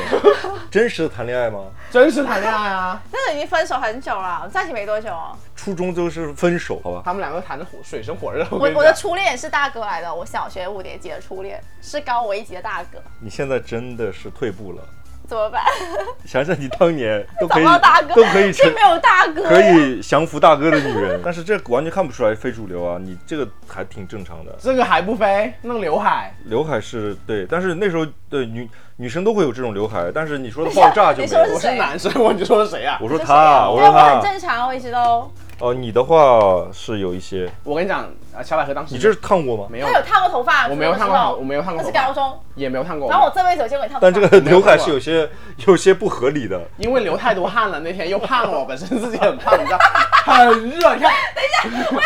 [0.69, 1.65] 真实的谈恋爱吗？
[1.89, 3.01] 真实谈恋爱啊！
[3.09, 5.37] 真的已经分手很久了，在一起没多久哦。
[5.55, 7.01] 初中就是分手，好吧？
[7.05, 8.45] 他们两个谈的火水深火热。
[8.51, 14.83] 我我我的初恋也是大哥来的，我小学五年级的初恋是高我一级的大哥，你现在真的是退步了。
[15.27, 15.61] 怎么办？
[16.25, 19.61] 想想你当年都可以大哥，都可以成就没有大哥，可。
[19.65, 22.97] 以降服大哥的女人，但是这完全看不出来非主流啊！
[23.01, 24.55] 你这个还挺正常的。
[24.59, 31.59] 这个还不飞，弄刘海，刘海是对，但是那时候对女女生都会有这种刘海，但是你说的爆炸 就没有你说的我。
[31.59, 32.97] 是男生，我你说的谁啊？
[33.01, 35.31] 我说他，我说对我很他，正常，我一直都。
[35.59, 39.65] 哦，你的话是有一些，我跟你讲，啊，小百合当时你这是烫过吗？
[39.69, 42.39] 没有他，有烫过头发，我没有烫过，我没有烫过是高中。
[42.55, 43.09] 也没有烫过。
[43.09, 45.29] 然后我这辈子有见过你烫头发，但这个刘海是有些
[45.67, 46.61] 有些不合理的。
[46.77, 49.77] 因为流太多汗了，那天又胖了，我本身自己很胖，你知道，
[50.23, 50.95] 很热。
[50.95, 51.99] 你看， 等一下，我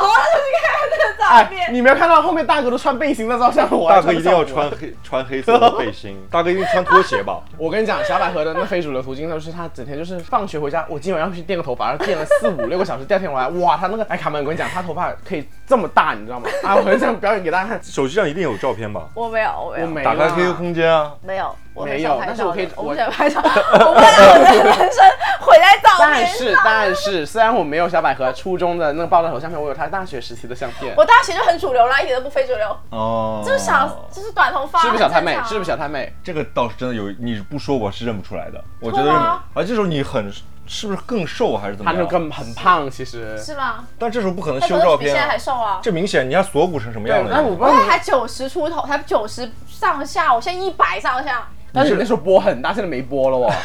[0.00, 1.74] 好了，就是看这个照哎，片。
[1.74, 7.42] 你没有看到后面大哥都穿背心在照相，我大哥一定要穿黑穿黑色的背心，大哥一定穿拖鞋吧？
[7.58, 16.48] 我跟你讲，小百合的那非主流途径，就是他整天就是放学回家，我今晚要去垫个头发，然后垫了四五六个小时，第二天我来，哇，他那个哎，卡门，我跟你讲，他头发可以这么大，你知道吗？
[16.62, 19.08] 啊，我很想表演给大家看，手机上一定有照片吧？
[19.14, 25.04] 我没有，我没有，我没打开 QQ 空间啊，没有，我没有但是我可以我我不喜欢拍照， 我不能让我的人生
[25.40, 26.54] 毁在照但是。
[26.64, 30.94] 但是，虽然我没有小百合初中的那个爆炸头相片，我有他大学时期的相片。
[30.96, 36.12] 我大学就很主流啦，一点都不非主流，哦，就是小，就是短头发，是不是小太妹是不是小太妹？
[36.22, 38.62] 这个倒是真的有，你不说我是认不出来的。
[38.80, 39.10] 我觉得
[39.54, 40.30] 而这时候你很
[40.66, 41.96] 是不是更瘦还是怎么样？
[41.98, 43.38] 他就更很胖，其实。
[43.38, 43.86] 是吗？
[43.98, 45.80] 但这时候不可能修照片比现在还啊，瘦啊。
[45.82, 47.34] 这明显你看锁骨成什么样对，的？
[47.34, 53.52] 但我不才九十出头，才九十上下，我现在一百上下，但是你那时候波很大，现在没波了哦。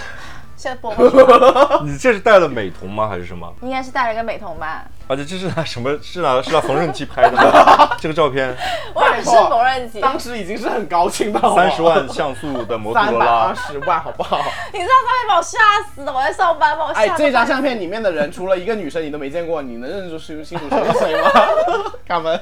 [0.60, 0.94] 现在播
[1.86, 3.08] 你这是戴了美瞳吗？
[3.08, 3.50] 还是什么？
[3.62, 4.84] 应该是戴了个美瞳吧？
[5.08, 5.98] 而且这是拿什么？
[6.02, 7.96] 是拿是拿缝纫机拍的吗？
[7.98, 8.54] 这个照片，
[8.94, 14.38] 我也是缝纫机，当时已经是很高清的，好不好三十万像素的摩托罗三百二拉，十万，好不好？
[14.74, 15.58] 你知道照片把我吓
[15.96, 21.32] 死的，我在上班把我吓哎，这张相片里面的人，除了一个女生你都没见过，你能认出是清楚谁是谁吗？
[22.06, 22.38] 卡门，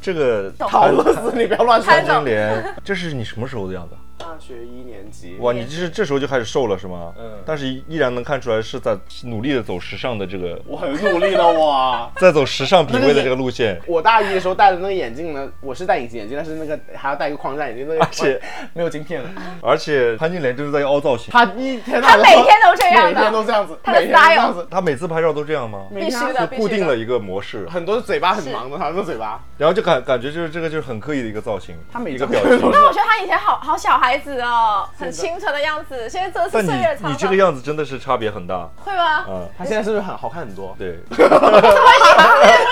[0.00, 1.94] 这个好乐死你，不要乱说。
[2.00, 3.94] 金莲，这是你什么时候的样子？
[4.22, 7.12] 大学一年级，哇，你这是这时候就开始瘦了是吗？
[7.18, 12.10] 嗯但是依然能看出来是在努力的走时尚的这个，我很努力的我。
[12.18, 13.80] 在走时尚品味的这个路线。
[13.86, 18.40] 我大一的时候戴的那个眼镜呢，我是戴隐形眼镜，但是那个还要戴一个框架眼镜，那个而且
[18.72, 19.28] 没有镜片的。
[19.60, 25.86] 而且潘金莲就是在凹造型，他一天他每天都这样的每天都这样子，他的每天都这样 style 子，她每次拍照都这样吗？
[25.94, 27.02] 必须的，固定了的。
[27.02, 32.50] 一个模式，很多嘴巴很忙的，他那个嘴巴，然后就感感觉就是这个就是很刻意的一个造型，他每一个表情。
[32.50, 37.12] 都是但我觉得他以前好好小孩子哦，很清纯的样子，现在真的是岁月苍苍。
[37.12, 39.24] 你这个样子真的是差别很大，会吗？
[39.28, 40.74] 嗯，他现在是不是很好看很多？
[40.78, 41.14] 对，我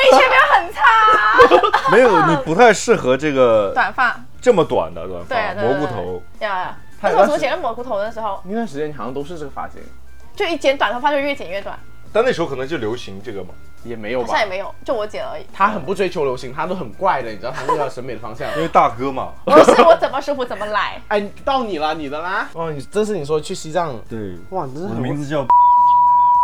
[0.04, 6.22] 以前没有很差， 没有你不太适合这个短发，这么短的短发，蘑菇头。
[6.38, 6.76] 对呀。
[7.02, 9.80] 他那时候怎么剪了蘑菇头的时候，那段时间你好像都是这个发型，
[10.36, 11.78] 就一剪短头发就越剪越短，
[12.12, 13.50] 但那时候可能就流行这个嘛，
[13.84, 14.40] 也没有吧好像？
[14.42, 15.44] 也没有，就我姐而已。
[15.52, 18.50] 她很不追求流行，她都很怪的，你知道她那个审美的方向。
[18.56, 19.32] 因为大哥嘛。
[19.44, 22.48] 不是我怎么舒服怎么来， 哎，到你了，你的啦！
[22.54, 25.46] 哦，你这是你说去西藏，对，哇，你真我的很会，的名字叫。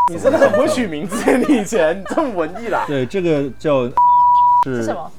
[0.09, 2.85] 你真的很会取名字，你以前这么文艺啦。
[2.87, 5.11] 对，这个叫是是什么？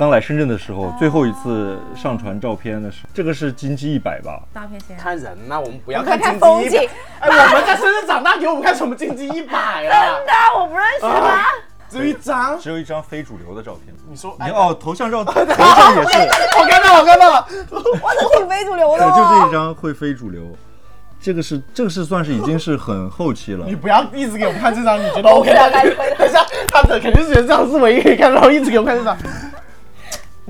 [0.00, 4.40] 刚来深圳的时候，最后一次上传照片的时候，这个是金鸡一百吧？
[4.50, 4.96] 大片先。
[4.96, 6.92] 看人呐、我们不要看看经风景济一百。
[7.20, 10.16] 哎，我们在深圳长大，给我们看什么金鸡一百啊？
[10.16, 11.44] 真的，我不认识吗？
[11.90, 12.58] 只有一张。
[12.58, 13.94] 只有一张非主流的照片。
[14.08, 17.46] 你说，哎，你哦，头像照，头像也是， 我看到了，我看到了。
[17.70, 19.12] 我怎么挺非主流的对，哦？
[19.14, 20.42] 就这一张会非主流。
[21.20, 23.76] 这个是这个是算是已经是很后期了你。
[23.76, 25.60] 不要一直给我们看这张，你觉得 OK 吗？
[25.60, 25.84] 来来
[26.16, 29.14] 等一下，他肯定是觉得这张是唯一可以看，然后一直给我看这张。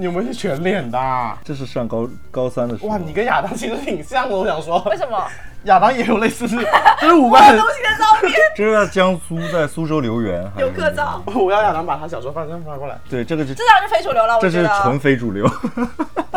[0.01, 1.39] 你有没有是全脸的啊？
[1.45, 2.89] 这是上高高三的时候。
[2.89, 5.29] 哇，你跟亚当其实挺像的，我想说，为什么？
[5.65, 6.57] 亚当也有类似是，
[7.01, 7.57] 就是五官很。
[7.57, 10.43] 东西的照片这是在江苏，在苏州留园。
[10.55, 12.99] 还是有个照，我要亚当把他小时候照片发过来。
[13.09, 14.53] 对，这个就这张就非主流了，我觉得。
[14.53, 15.49] 这是纯非主流，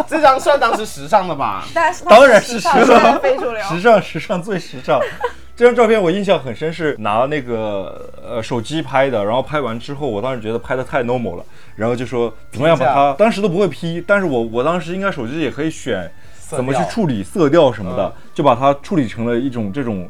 [0.07, 1.63] 这张算当时时尚的吧？
[1.73, 3.61] 但是 当然是时尚时尚非主流。
[3.63, 4.99] 时尚时尚最时尚。
[5.55, 16.11] 这张照片我印象很深，是拿那个呃手机拍的，然后拍完之后，我当时觉得拍的太 normal 了，然后就说怎么样把它，当时都不会 P，但是我我当时应该手机也可以选
[16.55, 20.09] 怎么去处理色调什么的，就把它处理成了一种这种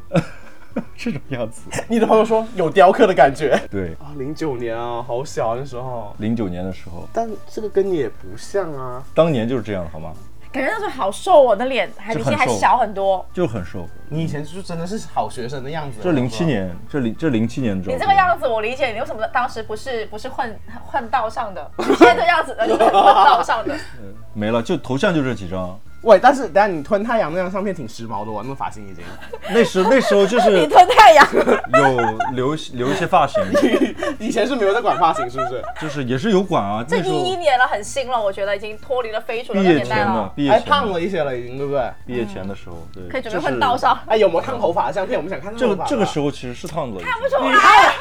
[0.97, 1.69] 这种样子。
[1.87, 9.03] 你的朋友说有雕刻的感觉对，啊，零九年啊，好小那时候，零九年的时候，但这个跟你也不像啊。
[9.13, 10.13] 当年就是这样，好吗？
[10.51, 13.25] 感觉那时候好瘦哦，我的脸还比现在还小很多。
[13.33, 13.87] 就很瘦。
[14.07, 15.97] 你以前就真的是好学生的样子。
[15.99, 17.97] 这零七，年，这零这零七年的照片。
[17.97, 21.71] 你这个样子我理解，你为什么当时不是不是混混道上的？
[21.79, 23.75] 你 现在这样子的就是混道上的。
[24.35, 25.75] 没了，就头像就这几张。
[26.03, 29.03] 喂，但是等下你吞太阳那张相片挺时髦的哦，那个发型已经。
[29.53, 33.41] 那时那时候就是 你吞太阳，有留留一些发型，
[34.19, 35.63] 以前是没有在管发型，是不是？
[35.81, 36.83] 就是也是有管啊。
[36.87, 41.89] 这那时候一一年了，很新了，我觉得已经脱离了非主流毕业的年代了，还毕业前的胖了一些了，已经，对不对？
[42.05, 43.97] 毕业前的时候，对，可以准备就是混道上。
[44.05, 45.17] 哎，有没有烫头发的相片？
[45.17, 47.93] 我们想看这个这个时候，其实是烫子，看不出来，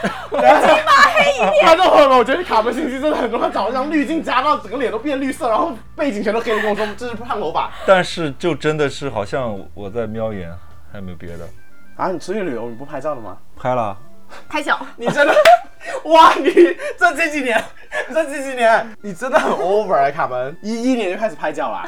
[1.62, 10.50] 看到了，我觉得卡门信息真的很多，他，找一张滤镜加到整个脸都变绿色，然后背景全都黑的，跟我说这是烫头发但是就真的是好像我在瞄眼，
[10.90, 11.46] 还有没有别的？
[11.94, 12.08] 啊！
[12.08, 13.36] 你出去旅游你不拍照的吗？
[13.54, 13.94] 拍了，
[14.48, 14.80] 拍脚。
[14.96, 15.34] 你真的，
[16.08, 16.32] 哇！
[16.36, 16.50] 你
[16.98, 17.62] 这这几年，
[18.08, 20.56] 这 这几年，你真的很 over 啊，卡门！
[20.62, 21.86] 一一年就开始拍脚了，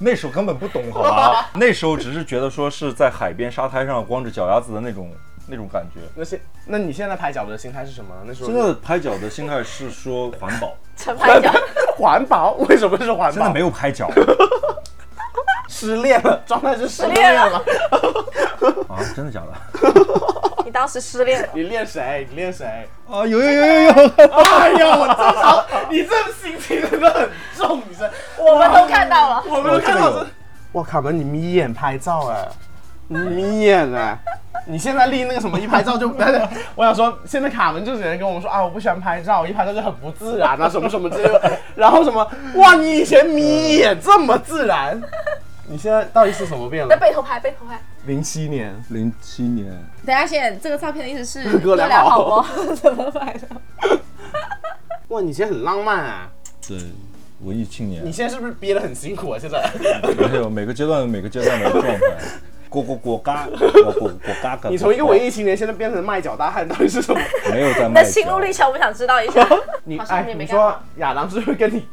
[0.00, 1.46] 那时候根本不懂好吗？
[1.54, 5.12] 那时候只是觉得说是在海边沙滩上光着脚丫子的那种
[5.46, 6.00] 那种感觉。
[6.16, 8.22] 那些，那你现在拍脚的心态是什么呢？
[8.26, 11.52] 那时候真的拍脚的心态是说环保，纯拍脚，
[11.96, 13.30] 环保，为什么是环保？
[13.30, 14.10] 现在没有拍脚
[15.70, 17.58] 失恋了，状态是失恋恋了了。
[18.88, 18.98] 啊？
[19.14, 19.54] 真的假的？
[20.66, 21.48] 你当时失恋了。
[21.54, 22.26] 你恋谁？
[22.28, 22.88] 你恋谁？
[23.08, 29.44] 啊，有有有有有，哎呀，我正常，你这心情真的很重，你这，我们都看到了。
[29.48, 30.30] 我们都看到哦这个有这。
[30.72, 32.48] 哇，卡门，你眯眼拍照哎，
[33.06, 34.18] 你眯眼哎。
[34.66, 36.06] 你现在立那个什么一拍照就，
[36.76, 41.52] 我想说，现在卡门就直接跟我们说啊，我不喜欢拍照，一拍照就很不自然啊，什么什么之类的。
[41.74, 45.00] 然后什么，哇，你以前眯眼这么自然，
[45.70, 47.00] 你现在到底是什么变在了？
[47.00, 47.80] 背后拍，背后拍。
[48.04, 49.70] 零七年，零七年，
[50.04, 52.48] 等一下先，这个照片的意思是 哥俩俩好好吗？
[52.74, 53.46] 怎么拍的？
[55.08, 56.28] 哇，你现在很浪漫啊！
[56.66, 56.76] 对，
[57.44, 59.38] 文艺青年你，现在是不是憋得很辛苦啊？
[59.40, 59.70] 现在
[60.28, 62.00] 没有每个阶段有每个阶段的状态。
[62.70, 64.68] 果果果嘎，果果果嘎嘎。
[64.70, 67.20] 你从一个文艺青年现在变成卖脚大汉，到底是什么？
[67.52, 69.46] 没有在你卖脚的心路历程，我们想知道一下。
[69.84, 71.86] 你哎，你说亚当是不是跟你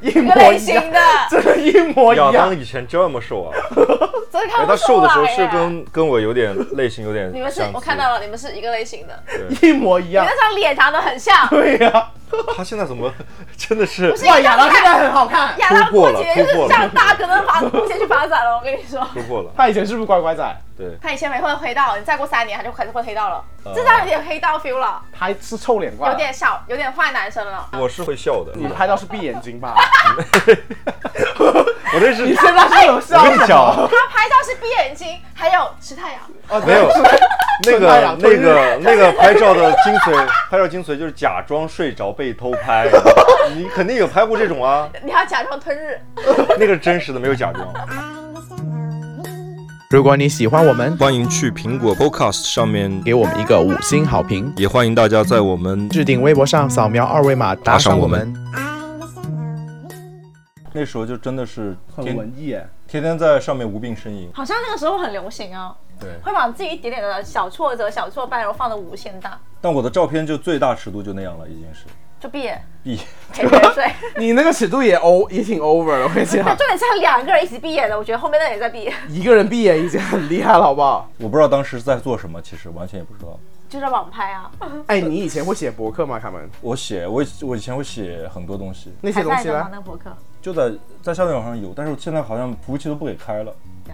[0.00, 2.58] 一模一型的，真的，一模一样亚当。
[2.58, 3.54] 以前这么瘦啊，
[4.32, 9.22] 真的看哎，不出他瘦的时候是跟跟我有点类型有点你们是我看到了，你们是一个类型的，
[9.62, 10.40] 一模一样你那。
[10.44, 11.48] 张脸长得很像。
[11.48, 12.10] 对呀、
[12.56, 13.12] 他现在怎么
[13.56, 15.58] 真的是哇，亚当现在很好看。
[15.58, 19.00] 亚当过节就是突破了向大哥的发路线去发展了，我跟你说。
[19.12, 19.50] 突破了？
[19.56, 20.56] 他以前是不是乖乖仔？
[20.76, 26.10] 对，他以前没混黑道，你再过三年他就开始混黑道了，哦这张有点黑道 feel 了，他是臭脸怪。
[26.10, 27.68] 有点小，有点坏男生了。
[27.72, 28.52] 我是会笑的。
[28.56, 29.74] 你拍到是闭眼睛吧？
[31.92, 36.20] 我这是你现在是有笑我跟你讲，他拍照是闭眼睛，还有吃太阳。
[36.48, 36.88] 哦没有
[37.64, 42.88] 那个那个那个拍照的精髓，拍照精髓就是假装睡着被偷拍。
[43.54, 46.00] 你肯定有拍过这种啊，你要假装吞日，
[46.58, 47.66] 那个是真实的，没有假装。
[49.90, 54.52] 如果你喜欢我们，欢迎去苹果 Podcast 上面，给我们一个五星好评。
[54.56, 58.34] 也欢迎大家在我们置顶微博上扫描二维码打赏我们。
[60.76, 62.68] 那时候就真的是很天文艺耶。
[62.88, 64.28] 天天在上面无病呻吟。
[64.34, 71.84] 好像那个时候很流行啊，对，会把自己一点点的小挫折、小挫败，然后放的无限大，但我的照片就最大尺度就那样了，已经是
[72.18, 72.98] 就闭眼闭。
[73.32, 73.90] 陪别人睡。
[74.18, 81.08] 你那个尺度也 o 也挺 over 了，我跟你讲， 重点是他两个人一起闭眼的，我觉得后面那也在闭眼，一个人闭眼已经很厉害了，好不好？
[81.18, 83.38] 我不知道当时在做什么，其实完全也不知道。
[83.68, 84.50] 就是网拍啊。
[84.86, 86.18] 哎，你以前会写博客吗？
[86.18, 86.48] 卡门？
[86.60, 89.68] 我写我以我以前会写很多东西，那些东西呢？
[89.70, 90.16] 那个博客？
[90.44, 93.50] 就在在校内网上有，但是现在好像服务器都不给开了，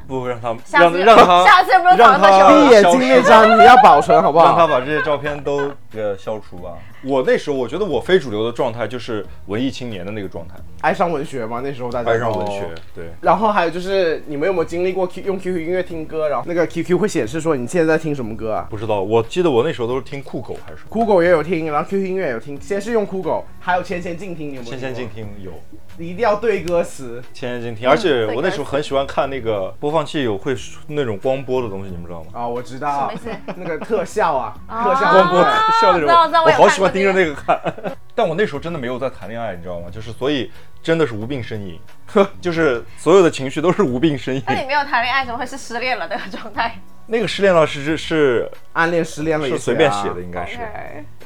[0.09, 4.47] 不让他下次让让他 下次有没有让他找到球闭眼睛那张你要保存，好不好？
[4.47, 6.75] 让他把这些照片都给消除啊！
[7.03, 11.61] 我那时候我觉得我非主流的状态就是文艺青年的那个状态，爱上文学嘛？
[11.63, 12.69] 那时候大家爱上文学。
[12.95, 16.29] 对，然后还有就是，你们有没有经历过 Q 用 QQ 音乐听歌？
[16.29, 18.67] 然后那个 QQ 会显示说你现在在听什么歌啊？
[18.71, 22.61] 不知道，我记得我那时候都是听酷狗还是酷狗也有听，然后 QQ 音乐也有听。
[22.61, 24.71] 先是用酷狗，还有千千静听，你有没有？
[24.71, 25.53] 千千静，听有。
[25.97, 27.23] 你一定要对歌词。
[27.35, 30.55] 千千静听，而且我那时候很喜欢看那个播放器有会
[30.87, 32.27] 那种光波的东西，你们知道吗？
[32.33, 33.13] 啊、我知道
[33.57, 37.61] 那个特效啊，啊特效光波特效那种，我好喜欢 盯着那那个看。
[38.15, 39.89] 但我那时候真的没有在谈恋爱，你知道吗？
[39.91, 40.51] 就是所以
[40.83, 41.79] 真的是无病呻吟，
[42.41, 44.43] 就是所有的情绪都是无病呻吟。
[44.47, 50.59] 那你没有谈恋爱，怎么会是失恋了那个状态那个失恋了是是是暗恋失恋了啊是随便写的，应该是。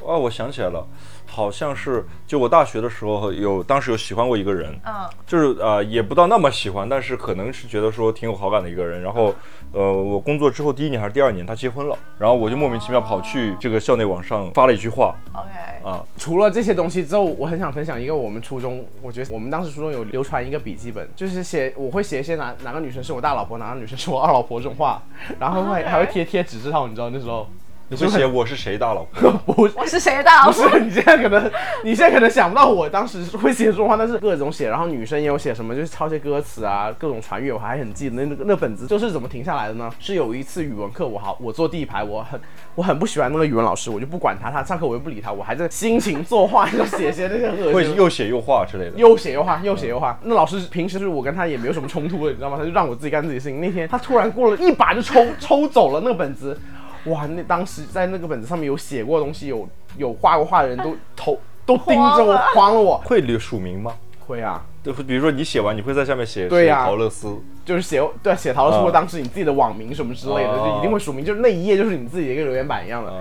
[0.01, 0.87] 哦，我想起来了，
[1.35, 9.03] 好像是就我大学的时候有，当时有喜欢过一个人，嗯，就是呃也不到那么喜欢，但是可能是觉得说挺有好感的一个人。
[9.03, 9.35] 然后
[9.73, 15.17] 呃我工作之后第一年还是第二年他结婚了，然后我就莫名其妙跑去这个校内网上发了一句话。
[15.33, 25.03] OK，啊，除了这些东西之后，我很想分享一个我们初中，我觉得我们当时初中有流传一个笔记本，就是写我会写一些哪哪个女生是我大老婆，哪个女生是我二老婆这种话，
[25.41, 27.49] 然后会还会贴贴纸条，你知道那时候。
[27.89, 29.31] 你会写我是谁大老婆？
[29.45, 30.51] 不我是谁大佬？
[30.51, 31.51] 不是，你现在可能
[31.85, 39.91] 你现在可能想不到我当时会写这种话，但是各种写，然后女生也有写什么，就是抄些歌词啊，各种传阅，我还很记得那那个那本子就是怎么停下来的呢？
[40.01, 42.41] 是有一次语文课，我好我坐第一排，我很
[42.75, 47.97] 我很不喜欢那个语文老师，我就不管他，他上课我又不理他，我还在心情作画， 就写些那些很恶心的。
[47.97, 48.93] 又写又画之类的。
[48.97, 50.19] 又写又画，又写又画。
[50.23, 52.57] 那老师平时就是我跟他也没有什么冲突的，你知道吗？
[52.59, 53.61] 他就让我自己干自己的事情。
[53.61, 56.59] 那天他突然过了一把就抽抽走了那个本子，
[57.07, 57.27] 哇！
[57.27, 62.99] 那当时在那个本子上面有写过东西，有有画过画的人都头都盯着我，慌了我。
[63.05, 63.95] 会留署名吗？
[64.27, 73.13] 会啊，就，比如说你写完，你会在下面写对呀啊陶乐斯，就是写对写陶乐斯嗯或当时你自己的网名什么之类的，哦就一定会署名，就是那一页就是你自己的一个留言板一样的。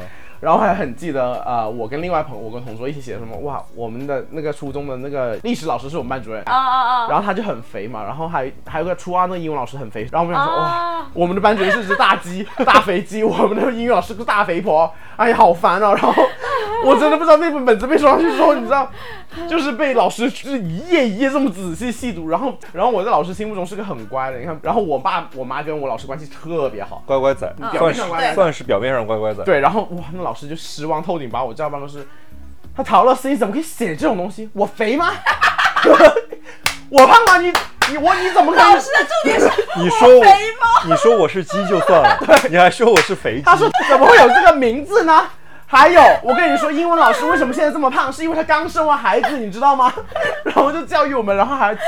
[0.44, 7.08] 啊，然后还很记得，呃，我跟另外朋友，我跟同桌一起写的什么，哇，我们的那个初中的那个历史老师是我们班主任，啊啊啊！
[7.10, 15.96] 然后他就很肥嘛，然后还还有个初二那个英文老师很肥，然后我们想说、啊哇，我们的班主任是只大鸡大肥鸡，我们的英语老师是个大肥婆，哎呀好烦哦！
[15.96, 16.14] 然后
[16.86, 18.92] 我真的不知道那本本子被收上去之后，你知道，
[19.50, 27.04] 就是被老师就是一页一页这么仔细细读，然后然后我在老师心目中是个很乖的，你看，然后我爸我妈跟我老师关系特别好。
[27.06, 29.44] 乖乖仔，表算是面上乖乖算是表面上乖乖仔。
[29.44, 32.08] 对，然后哇，那老师就失望透顶，把我叫到办公室。
[32.76, 34.50] 他陶乐斯，你怎么可以写这种东西？
[34.54, 35.12] 我肥吗？
[36.90, 37.38] 我胖吗？
[37.38, 37.54] 你
[37.92, 38.64] 你我你怎么可以？
[38.64, 39.48] 老师的重点是
[39.80, 40.68] 你说我肥吗？
[40.86, 42.18] 你说我是鸡就算了，
[42.50, 43.56] 你还说我是肥鸡他。
[43.56, 45.24] 说怎么会有这个名字呢？
[45.74, 49.92] 还有，我跟你说，英文老师为什么现在这么胖，是因为他刚生完孩子，你知道吗？
[50.46, 51.82] 然后就教育我们，然后还有几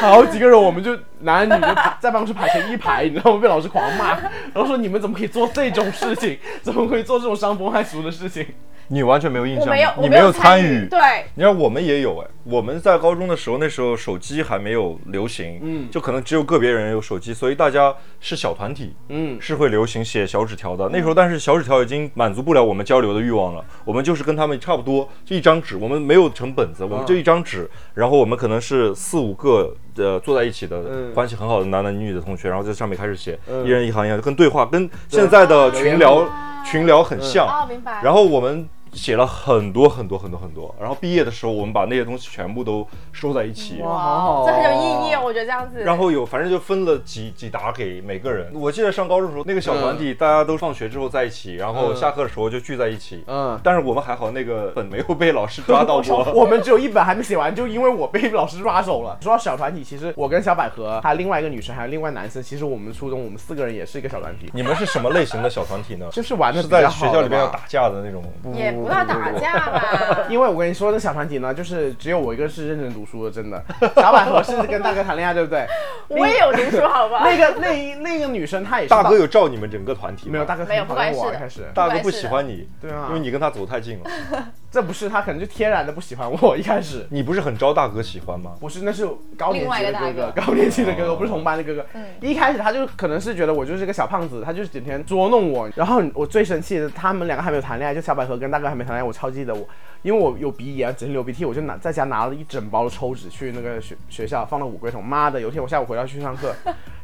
[0.00, 3.40] 好几个人，我们就男女就排在办公室排成一排，你知道吗？
[3.42, 4.12] 被老师狂骂，
[4.54, 6.38] 然后说你们怎么可以做这种事情？
[6.62, 8.46] 怎么可以做这种伤风害俗的事情？
[8.90, 9.66] 你完全没有印象
[10.00, 10.84] 你没有参与。
[10.84, 10.88] 与。
[10.88, 10.98] 对，
[11.34, 20.88] 你看我们也有哎，我们在高中的时候，那时候手机还没有流行，嗯，就可能只有个别人有手机，所以大家是小团体，嗯是会流行写小纸条的。
[20.90, 36.26] 那时候，但是小纸条已经满足不了我们交流的欲望了，我们就是跟他们差不多，就一张纸，我们没有成本子，我们就一张纸，然后我们可能是四五个呃坐在一起的嗯关系很好的男男女女的同学，然后在上面开始写，一人一行一样，跟对话，跟现在的群聊
[36.64, 37.46] 群聊很像。
[37.46, 38.00] 哦，明白。
[38.02, 43.80] 然后我们写了很多很多很多很多，然后毕业的时候我们把那些东西全部都收在一起。
[43.82, 45.82] 哇，好好哦，这很有意义哦，我觉得这样子。
[45.82, 48.50] 然后有，反正就分了几几沓给每个人。
[48.54, 53.22] 我记得上高中的时候，那个小团体大家都放学之后在一起，然后嗯下课的时候就聚在一起。
[53.26, 53.58] 嗯。
[53.62, 56.24] 但是我们还好，那个本没有被老师抓到过。
[56.34, 59.18] 我们只有一本还没写完，就因为我被老师抓走了。
[59.20, 66.06] 说到小团体，其实我跟小百合，还有另外一个女生，还有另外男生，其实我们初中我们四个人也是一个小团体，你们是什么类型的小团体呢？
[66.10, 68.22] 就是玩的是在学校里面要打架的那种。
[68.54, 69.82] 也不要打架嘛。
[70.28, 73.62] 因为我跟你说，那小团体呢，就是只有我一个是认真读书的，真的。
[73.96, 75.66] 小百合是跟大哥谈恋爱，对不对？
[76.08, 77.20] 我也有读书，好吧？
[77.24, 80.32] 那个那一那个女生她也是大哥有照你们整个团体吗？
[80.32, 84.10] 没有大哥没有很讨厌不管开始，大哥不喜欢你，对啊因为你跟他走太近了。
[84.70, 87.06] 这不是他可能就天然的不喜欢我，一开始。
[87.08, 88.52] 你不是很招大哥喜欢吗？
[88.60, 89.08] 不是，那是
[89.38, 91.86] 高年级的哥哥，高年级的哥哥，哦不是同班的哥哥。
[92.20, 95.70] 一开始他就可能是觉得我就是个小胖子，他就是整天捉弄我。
[95.74, 99.66] 然后我最生气的，他们两个还没有谈恋爱，就小百合跟大哥还没谈恋爱，我超记得我，
[100.02, 105.04] 因为我有鼻炎，整天流鼻涕，我就拿在家拿了一整包的抽纸去那个学学校放了五个桶。
[105.04, 106.54] 妈的，有一天我下午回来去上课，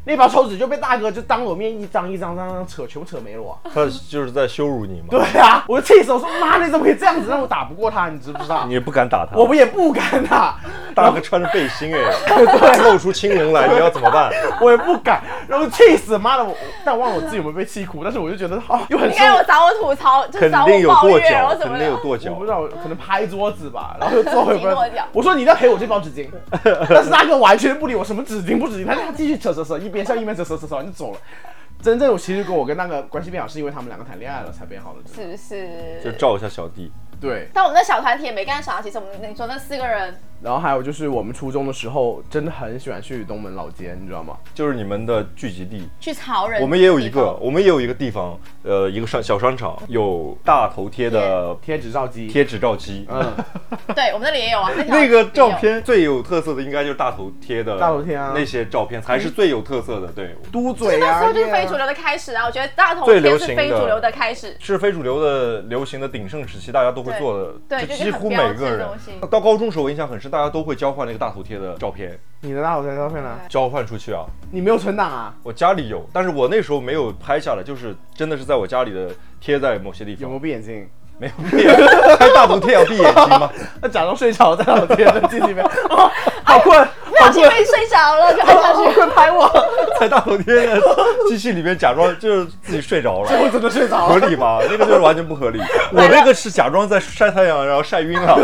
[0.05, 3.59] 那包抽纸就被大哥就当我面一张一张张张扯，全部扯没了我。
[3.73, 5.07] 他就是在羞辱你吗？
[5.11, 7.29] 对啊，我就气死我说妈，你怎么可以这样子？
[7.29, 8.75] 让我打不过他，你知不知道你？
[8.75, 9.37] 也不敢打他。
[9.37, 10.59] 我不也不敢打，
[10.95, 14.31] 大哥穿着背心哎， 露出青龙来，你要怎么办？
[14.61, 22.03] 我也不敢，然后气死，妈的我，但我忘了我自己有没有被气哭，但是我就觉得哦，又很应生该有找我吐槽，就找肯定有我抱跺脚，肯定有的。
[22.03, 22.45] 跺脚我不。
[22.45, 26.29] 知道，可能拍桌子吧，然后又坐回 跺脚我说你要赔我这包纸巾，
[26.63, 31.19] 但是大哥完全不理我，什么纸巾不纸巾，他他继续扯扯扯，一边笑一边扯扯扯扯完就走了。
[31.83, 35.01] 真正我其实跟我跟那个关系变好，是因为他们两个谈恋爱了才变好的。
[35.13, 36.01] 是不是？
[36.03, 36.91] 就是照一下小弟，
[37.21, 44.39] 对，但我们的小团体也没干啥，其实我们你说那四个人，然后还有就是我们初中的时候，真的很喜欢去东门老街，你知道吗？
[44.55, 45.87] 就是你们的聚集地。
[46.01, 53.07] 去潮人，我们也有一个，我们也有一个地方，呃，一个商小商场，有大头贴的贴纸照机，贴纸照机。
[53.11, 53.33] 嗯，
[53.95, 54.71] 对，我们那里也有啊。
[54.87, 60.09] 那个照片最有特色的应该就是大头贴的，大头贴啊那些照片才是最有特色的。
[60.09, 62.47] 对，嘟嘴啊，那时候就是那个非主流的开始啊！
[62.47, 64.57] 我觉得大头贴是非主流的开始。
[64.59, 68.89] 是非主流的流行的鼎盛时期，大家都会做的，对几乎每个人。
[69.31, 73.31] 到高中时候我印象很深，大家都会交换那个大头贴的照片，你的大头贴照片呢？
[73.49, 74.25] 交换出去啊。
[74.51, 75.35] 你没有存档啊？
[75.43, 79.09] 我家里有，但是我那时候没有拍下来，就是真的是在我家里的
[79.41, 80.39] 贴在某些地方有没有。
[80.41, 80.87] 闭眼睛？
[81.17, 81.65] 没有闭，
[82.19, 83.51] 拍大头贴要闭眼睛吗？
[83.81, 86.11] 那假装睡着在大头贴的镜里面， 哦，
[86.45, 86.87] 好困，
[87.17, 88.85] 不小心被睡着了，就按下去。
[88.95, 89.51] 快拍我！
[89.99, 90.81] 在大头贴的
[91.29, 93.31] 机器里面假装就是自己睡着了。
[93.43, 94.15] 我真的睡着了。
[94.15, 94.59] 合理吗？
[94.71, 95.61] 那个就是完全不合理。
[95.93, 98.37] 我那个是假装在晒太阳，然后晒晕了。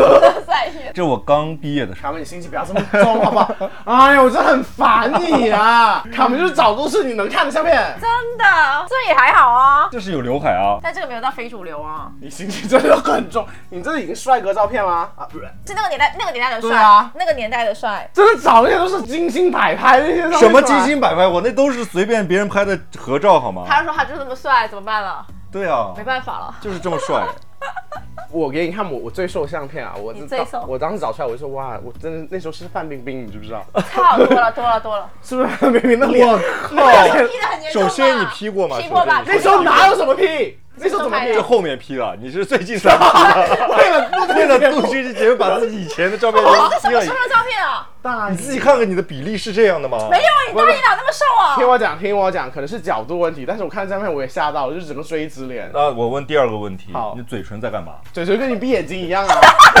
[0.47, 3.55] 晒 晕这我刚毕业的时候，卡门，你心情不要这么重，好不好？
[3.85, 6.03] 哎呀，我真的很烦你啊！
[6.13, 8.43] 卡门就是找都是你能看的相片，真的，
[8.89, 9.87] 这也还好啊。
[9.91, 10.79] 这是有刘海啊。
[10.83, 13.45] 但这个没有到非主流啊，你心情真的很重。
[13.69, 15.09] 你这是已经帅哥照片吗？
[15.15, 18.09] 啊，不是，是那个年代那个年代的帅，啊那个年代的帅。
[18.13, 21.27] 真的找那些都是精心摆拍那些照片什么精心摆拍？
[21.27, 23.63] 我那都是随便别人拍的合照，好吗？
[23.67, 25.25] 他就说他就这么帅，怎么办了？
[25.51, 26.55] 对啊没，办法了。
[26.61, 27.23] 就是这么帅。
[28.31, 33.65] 我给你看我我最瘦的相片啊，我你最瘦我当时找出来我就说哇，我真的那时候是范冰冰，你知不知道？
[33.91, 35.09] 差多了多了多了。
[35.21, 36.25] 是不是 范冰冰的脸？
[36.25, 37.27] 我吧
[37.73, 40.57] 首先你 P 过吗？P 过吧那时候哪有什么 P？
[40.75, 41.33] 那时候怎么 P？
[41.33, 43.67] 这后面 P 了，你是最近才 P 的。
[43.77, 47.09] 为了录为了录这期节目，把自己以前的照片都哦，这什 P 了么时。
[47.09, 47.89] 候的照片啊？
[48.01, 50.07] 大你自己看看你的比例是这样的吗？
[50.09, 51.55] 没有，你大一哪那么瘦啊？
[51.55, 57.93] 听我讲，听我讲，可能是角度问题，但是我看照片我也吓到了，就是整个锥子脸，那我问第二个问题，你嘴唇在干嘛？
[58.13, 59.35] 嘴唇跟你闭眼睛一样啊！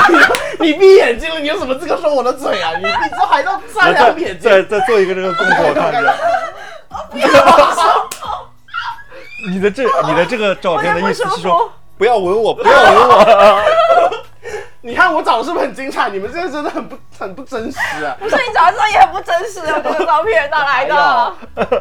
[0.59, 2.71] 你闭眼睛了，你有什么资格说我的嘴啊？
[2.77, 6.13] 你你这还要擦再两眼睛，再再做一个这个动作， 我看着。
[9.51, 13.61] 你的这你的这个照片的意思是说，不要吻我，不要吻我。
[14.81, 16.09] 你看我找的是不是很精彩？
[16.09, 18.15] 你们这个真的很不很不真实啊！
[18.19, 21.35] 不是你找的时候也很不真实啊，这个照片哪来的？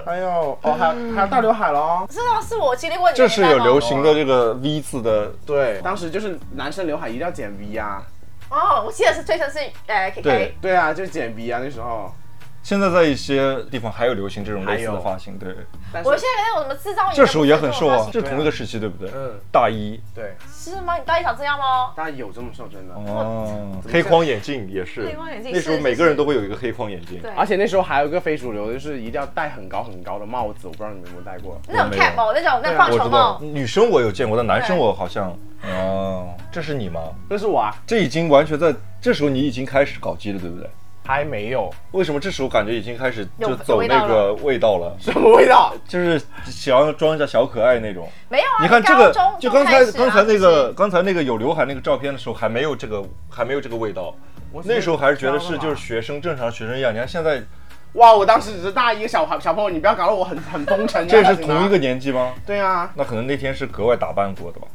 [0.05, 2.07] 还有，哦，还有还有大刘海喽。
[2.11, 8.03] 是啊，是我经历过你的这是有流行的这个 V 字的，对，当时就是男生刘海一定要剪 V 啊。
[8.51, 12.13] 哦，我记得是推成是呃 K 对 K，对啊，就是剪 V 啊，那时候。
[12.63, 15.49] 现在在一些地方还有流行这种类似的发型，对，
[15.91, 19.11] 但我现在那种什么制造，这时候也很瘦啊，这对啊同一个时期对不对？
[19.15, 20.95] 嗯大一对，是吗？
[20.99, 21.93] 你大一长这样吗？
[21.97, 22.95] 大一有这么瘦，真的。
[22.95, 31.59] 哦，黑框眼镜也是，黑框眼镜那时候每个人都会有一个黑框眼镜，对而且那时候还有一个非主流，就是一定要戴很高很高的帽子，我不知道你们有没有戴过。
[31.67, 35.35] 那种 cap 帽，那种那棒球帽，，女生我有见过，但男生我好像，
[35.65, 37.01] 哦，这是你吗？
[37.31, 40.69] 这是我啊，这已经完全在这时候你已经开始搞基了，对不对？
[41.05, 44.97] 还没有为什么这时候感觉已经开始就走那个味道了？
[45.01, 45.75] 什么味道？
[45.89, 48.09] 就是想要装一下小可爱那种。
[48.29, 48.63] 没有啊？
[48.63, 54.15] 你看这个，就刚才刚才那个刚才那个有刘海那个照片的时候，还没有这个还没有这个味道。
[54.53, 56.93] 我那时候还是觉得是就是学生正常学生一样。
[56.95, 57.43] 你看现在
[57.95, 61.09] 哇，我当时只是大一个小孩小朋友，你不要搞得我很很风尘。
[61.09, 61.77] 这是同一个。
[61.79, 62.35] 年纪吗？
[62.47, 64.69] 对啊，那可能那天是格外打扮过的吧。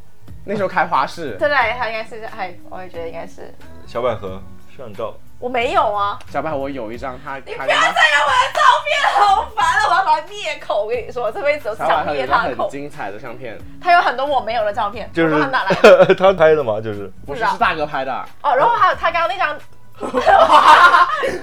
[0.44, 3.54] 那时候开花市，对对，他应该是，还我也觉得应该是，
[3.88, 4.42] 小百合
[4.76, 6.18] 上照，我没有啊。
[6.32, 9.90] 小白我有一张他你不要再用我的照片，好烦了！
[9.90, 10.84] 我要把它灭口。
[10.84, 12.70] 我跟你说，这辈子我想有一张很灭他的口。
[12.70, 16.16] 精彩的相片，他有很多我没有的照片，就是 他哪来的。
[16.16, 18.12] 他拍的吗，就是不是是大哥拍的，
[18.42, 19.60] 哦，然后还有他刚刚那张，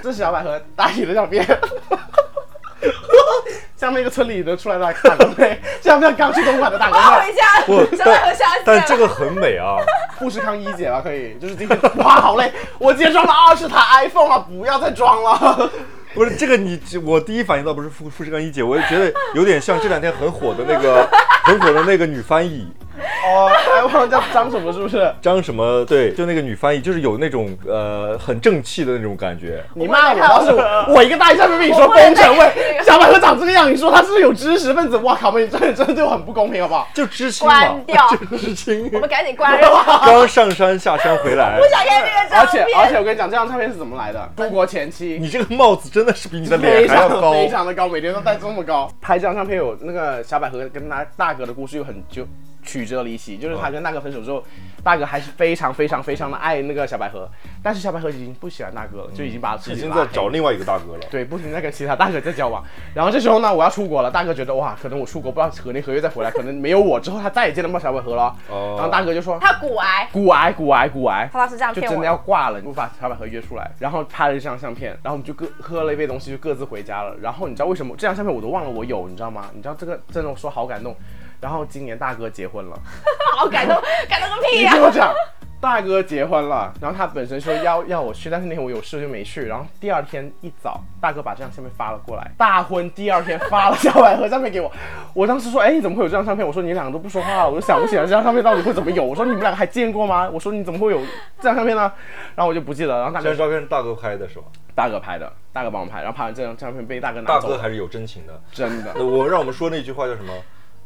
[0.03, 1.47] 这是小百合大一的照片。
[3.76, 7.01] 像那个村里的出来的大哥妹，像不像刚去东莞的大哥妹？
[7.01, 7.43] 我要回家
[7.97, 8.47] 小百合下。
[8.64, 9.76] 但这个很美啊。
[10.22, 15.68] 富士康一姐吧，可以，就是今天哇，好累，我今天装了二十台 iPhone 了，不要再装了。
[16.14, 21.08] 不是这个你，我第一反应倒不是富富士康一姐，我也觉得有点像这两天很火的那个
[21.42, 22.72] 很火的那个女翻译
[23.24, 24.72] 哦，iPhone 叫张什么？
[24.72, 25.12] 是不是？
[25.20, 25.84] 张什么？
[25.84, 29.62] 对，就那个女翻译，就是有那种呃很正气的那种感觉。
[29.74, 34.97] 你骂我，当时我我一个大一下面跟你说我不能风尘味，小百合长这个样，你说他是不是有知识分子？
[34.99, 35.32] 哇靠！
[35.38, 36.88] 你真的真的对我很不公平，好不好？
[36.95, 38.90] 就知青嘛关，掉 就知青。
[38.93, 39.82] 我们赶紧关掉。
[40.05, 42.78] 刚上山下山回来， 不想看这个而且照片。
[42.78, 44.30] 而且我跟你讲，这张照片是怎么来的？
[44.36, 47.32] 出国前期，你这个帽子真的是比你的非常脸还要高。
[47.32, 48.90] 非常的高，每天都戴这么高。
[49.01, 52.26] 拍这张照片有那个小百合跟他大哥的故事又很就
[52.62, 54.43] 曲折离奇，就是他跟大哥分手之后，
[54.83, 57.28] 大哥还是非常非常非常的爱那个小百合，
[57.62, 61.01] 但是小百合已经不喜欢大哥了，就已经把自已经己拉黑在找另外一个大哥了。
[61.11, 62.62] 对，不停地在跟其他大哥在交往。
[62.95, 68.35] 然后这时候呢，我要出国了，大哥觉得哇，可能我出国不知道何年何月再回来，可能没有我之后他再也见不到小百合了。
[68.49, 77.16] 哦然后大哥就说他骨癌，骨癌骨癌骨癌，他当时这样就真的要挂了，我把小百合约出来，然后拍了一张相片，然后我们就各喝了一杯东西，就各自回家了。
[77.20, 79.51] 然后你知道为什么这张相片我都忘了我有，你知道吗？
[79.55, 80.95] 你知道这个真的我说好感动。
[81.43, 82.78] 然后今年大哥结婚了，
[83.36, 83.76] 好感动，
[84.09, 85.12] 感动个屁呀、你听我讲，
[85.61, 89.47] 大哥结婚了，然后他本身说要要我去，但是那天我有事就没去。
[89.47, 94.70] 然后第二天一早，大哥把这张相片发了过来，大婚第二天发了小百合相片给我。
[95.14, 96.47] 我当时说，哎，你怎么会有这张相片？
[96.47, 99.03] 我说你两个都不说话了，我就想不起来这张相片到底会怎么有。
[99.03, 100.30] 我说你们两个还见过吗？
[100.32, 101.01] 我说你怎么会有
[101.38, 101.93] 这张相片呢？
[102.36, 103.01] 然后我就不记得了。
[103.01, 104.45] 然后大哥这张照片是大哥拍的是吧？
[104.74, 108.40] 大哥拍的，大哥帮我拍，然后拍完这张相片被大哥拿走了，大哥还是有真情的。
[108.53, 109.05] 真的那。
[109.05, 110.32] 我让我们说那句话叫什么？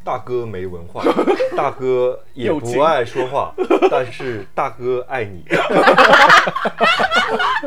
[0.06, 1.02] 大哥没文化，
[1.56, 3.52] 大哥也不爱说话，
[3.90, 5.44] 但是大哥爱你。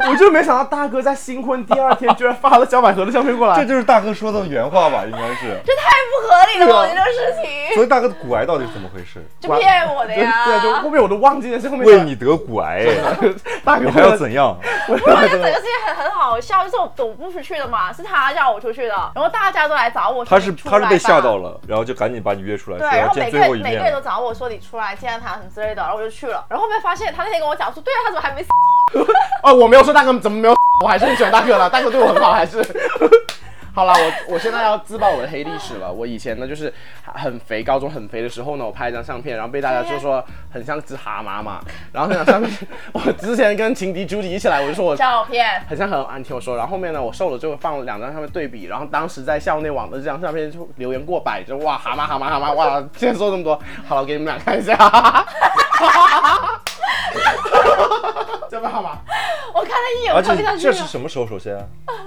[0.10, 5.04] 我就没想到大哥在新婚第二天居然发了小百合的相片过来，这就是大哥说的原话吧？
[5.04, 5.60] 应该是。
[5.66, 9.22] 这太不合理了吧，我觉得这事情所以大哥的骨癌到底是怎么回事？
[9.42, 10.46] 就骗我的呀。
[10.48, 12.86] 对，就后面我都忘记了，是后面为你得骨癌，
[13.66, 14.58] 大哥还要怎样？
[14.88, 24.00] 我觉得整个事情很很好笑，就是我我不出去的嘛，是他叫我出去的，然后大家都来找我，他是他是被吓到了，然后就赶紧把你约出来，对，然后每个人每个人都。
[24.02, 28.50] 找我说你出来见他什么之类的，然后我就去了，然后后面发现他那天跟我讲说，对啊，他怎么还没死？
[29.44, 32.58] 哦，我没有说大哥怎么没有，我还是很喜欢大哥的，大哥对我很好，还是。
[33.80, 35.90] 好啦，我我现在要自曝我的黑历史了。
[35.90, 40.22] 我以前呢就是很肥，高中很肥的时候呢，我拍一张相片，然后被大家就说
[40.52, 41.62] 很像只蛤蟆嘛。
[41.94, 46.58] 然后那张相片， 我之前跟情敌朱迪一起来，我就说我照片，很像很，你听我说。
[46.58, 53.58] 然后后面呢，我瘦了之后放了两张相片对比，然后当时在校内网的这张相片就留言过百，就哇蛤蟆蛤蟆蛤蟆，哇，现在说这么多，
[53.88, 54.76] 好了，给你们俩看一下。
[54.76, 55.26] 哈
[55.88, 56.62] 哈哈
[58.50, 59.00] 这边好吗？
[59.54, 60.86] 我看了一眼，而我看不下这是。
[60.86, 61.28] 什么时候？
[61.28, 61.58] 首先，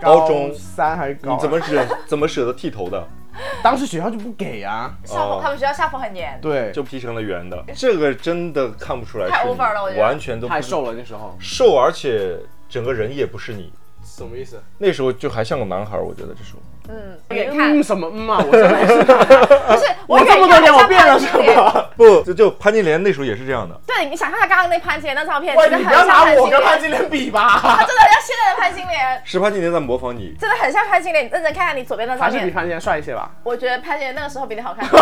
[0.01, 1.35] 高中三还是高二？
[1.37, 3.07] 你怎么舍怎么舍得剃头的？
[3.62, 4.93] 当时学校就不给啊？
[5.05, 11.35] 校风，他们学校校风很严，对，就劈成了圆的，这个真的看不出来太是 over 了我觉，得完全都太瘦了那时候。
[11.41, 12.37] 瘦，而且
[12.68, 13.72] 整个人也不是你。
[14.05, 14.62] 什么意思？
[14.78, 16.61] 那时候就还像个男孩，我觉得这时候。
[16.89, 18.45] 嗯，远看嗯，什么嗯啊？
[18.45, 21.26] 我真的是， 不是我这么多年我变了是？
[21.55, 21.82] 吗？
[22.03, 23.74] 不，就就潘金莲那时候也是这样的。
[23.86, 27.84] 对，你想看他刚刚那潘金莲的照片，喂，真的你不要很像潘拿我跟潘金莲，比他吧。
[27.86, 31.26] 真的很像现在的潘金莲，是潘金莲在模仿你，真的很像潘金莲。
[31.26, 33.30] 你认真看看你左边的照片，还是比潘金莲帅一些吧？
[33.44, 34.88] 我觉得潘金莲那个时候比你好看。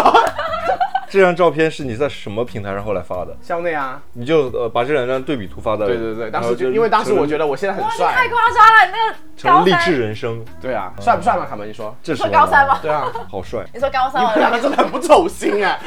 [1.11, 3.37] 这张照片是你在什么平台上后来发的？
[3.43, 11.45] 校内啊，你就呃把这两张对比图发在对对对，当时就因为当时我觉得我现在很哇，你帅太，夸张了，你那个高成励志，人生，对啊，帅不帅嘛？
[11.47, 11.93] 卡门，你说？
[12.01, 14.51] 这是说高三吗对啊，好帅， 你说高三吗你们？
[14.51, 15.81] 两个真的很不走心哎，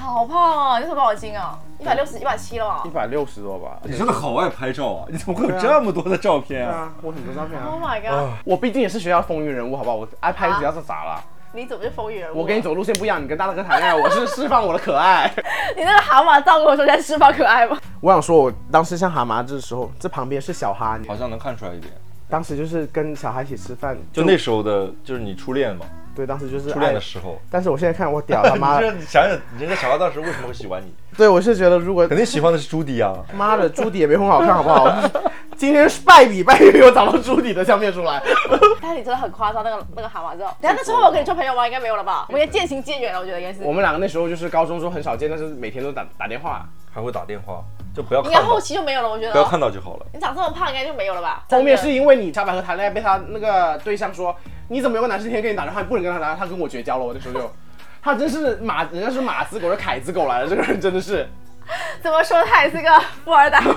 [0.00, 1.58] 好胖哦，你说多少斤啊？
[1.78, 3.78] 一百六十、一百七了吧一百六十多吧？
[3.84, 5.04] 你真的好爱拍照啊！
[5.08, 6.72] 你怎么会有这么多的照片啊？
[6.72, 7.94] 对啊，我很多照片？Oh 啊。
[7.94, 8.38] my god！
[8.44, 9.96] 我毕竟也是学校风云人物，好不好？
[9.96, 11.22] 我爱拍学校是咋了？
[11.52, 12.40] 你怎么就风云人物？
[12.40, 15.32] 我跟你，走路线不一样，你跟大大哥谈恋爱，我是释放我的可爱。
[15.76, 17.78] 你那个蛤蟆照跟我说在释放可爱吗？
[18.00, 21.92] 我想说，我当时像蛤蟆这时候，这旁边是小哈，好像能看出来一点，
[22.28, 25.86] 当时就是跟小哈一起吃饭，就那时候的，就是你初恋嘛，
[26.18, 27.40] 对，当时就是初恋的时候。
[27.48, 30.92] 但是我现在看我屌他妈 你，这想想，人家小孩当时为什么会喜欢你？
[31.16, 33.14] 对我是觉得如果肯定喜欢的是朱迪啊。
[33.34, 34.86] 妈的朱迪也没很好看，好不好？
[35.56, 38.22] 今天是败笔，败笔没有找到朱迪的相片出来。
[38.80, 40.56] 但是你真的很夸张，那个那个蛤蟆照。
[40.60, 41.66] 等下那时候我跟你做朋友吗？
[41.66, 42.26] 应该没有了吧？
[42.28, 43.64] 我们应该渐行渐远了，我觉得应该是。
[43.64, 46.68] 我们两个那时候就是高中时候很少见，但是每天都打打电话。
[46.90, 47.62] 还会打电话，
[47.94, 49.30] 就不要应该后，期就没有了，我觉得。
[49.30, 50.06] 不要看到就好了。
[50.12, 51.44] 你长这么胖，应该就没有了吧？
[51.48, 54.34] 后面真的是因为你小百合谈恋爱被他那个对象说，
[54.68, 57.04] 你怎么有个男生天天跟你打电话，你不能跟他打电话，他跟我绝交了。
[57.04, 57.52] 我那时候就，
[58.00, 61.28] 他真是马，人家是马子狗，是凯子狗来的，这个人真的是。
[62.02, 62.88] 怎么说他也是个
[63.24, 63.60] 富二代。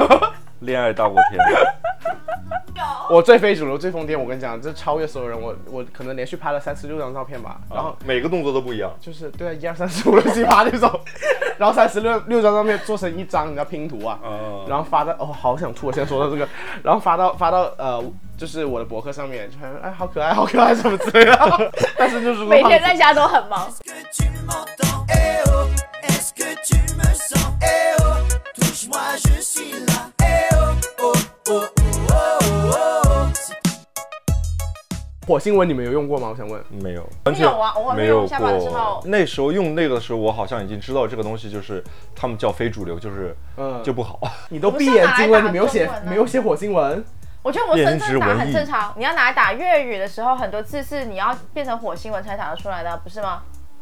[0.61, 1.39] 恋爱大过天，
[3.09, 5.39] 我最非主流、最疯癫，我跟你讲，这超越所有人。
[5.41, 8.91] 我我可能连续拍了三十六张照片吧，然后啊每个动作都不一样。
[9.01, 10.87] 就是对啊，一二三四五六七八那种，
[11.57, 14.29] 然后三十六六张照片做成一张，你知道拼图啊，啊
[14.69, 16.47] 然后发到哦，好想吐，我现在说到这个，
[16.83, 17.99] 然后发到发到呃，
[18.37, 23.67] 就是我的博客上面，就还哎好可爱，好可爱什么之类的，但是就是每天在家都很忙。
[27.11, 27.27] Eh oh
[27.59, 28.95] Eh oh
[30.17, 31.11] Eh oh Oh
[31.49, 31.67] oh oh
[32.07, 33.27] oh oh oh
[35.27, 36.29] 火星文你们有用过吗？
[36.31, 36.63] 我想问。
[36.69, 39.01] 没有，完全有啊我没没有有下班的时过候。
[39.05, 41.83] 那时候用那个的时候，我好像已经知道这个东西就是
[42.15, 44.17] 他们叫非主流，就是嗯就不好。
[44.49, 47.03] 你都闭眼睛了，你没有写没有写火星文？
[47.43, 53.41] 我觉得我们深圳打很正常，你要拿来打粤语的时候，很多字是你要变成火星文才打得出来的，不是吗？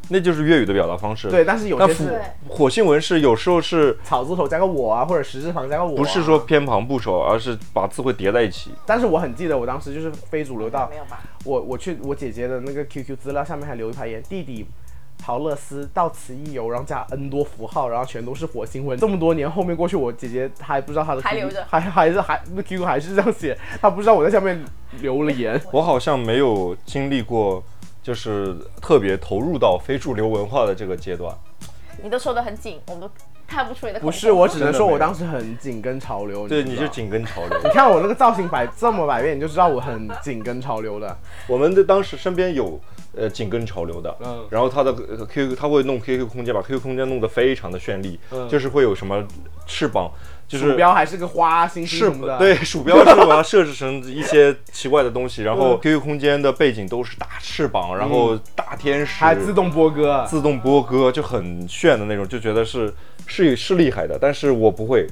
[0.09, 1.29] 那就是粤语的表达方式。
[1.29, 5.97] 对，，但是有些是火星文是有时候是草字头加个我啊，或者十字旁加个我、啊。
[5.97, 8.71] 不是说，偏旁部首，而是把字会叠在一起。
[8.85, 11.21] 但是我很记得我当时就是非主流到没有吧？
[11.45, 14.65] 我我去我姐姐的那个 QQ 资料下面还留一排言，弟弟
[15.21, 18.97] 陶乐斯到此一游，然后加 N 多符号，然后全都是火星文。
[18.97, 24.63] 这么多年后面过去，我姐姐她还不知道她的 QQ, 还留着还还是还那 QQ 还是这样写，她不知道我在下面
[25.01, 25.59] 留了言。
[25.71, 27.61] 我好像没有经历过，
[28.09, 31.31] 就是特别投入到非主流文化的这个阶段。
[32.01, 33.11] 你都说得很紧，我们都
[33.47, 34.11] 看不出你的不。
[34.11, 36.47] 是，我只能说我当时很紧跟潮流。
[36.47, 36.87] 对，你就。
[36.87, 37.59] 紧跟潮流。
[37.63, 41.15] 你看我那个造型摆这么百变，你就知道我很紧跟潮流的。
[41.47, 42.81] 我们的当时身边有
[43.15, 49.23] 呃紧跟潮流的，嗯然后他的呃 QQ 他会弄 QQ 空间，把 QQ 空间弄得非常的绚丽，嗯就是会有什么
[49.67, 50.09] 翅膀，
[50.49, 52.37] 就是鼠标还是个花星星是什么的。
[52.39, 60.25] 对， 鼠标是把它设置成一些奇怪的东西，然后嗯 QQ 空间的背景都是大翅膀，然后大天使，还自动播歌。
[60.27, 62.93] 自动播歌，就很炫的那种，就觉得是
[63.27, 65.07] 是是厉害的，但是我不会。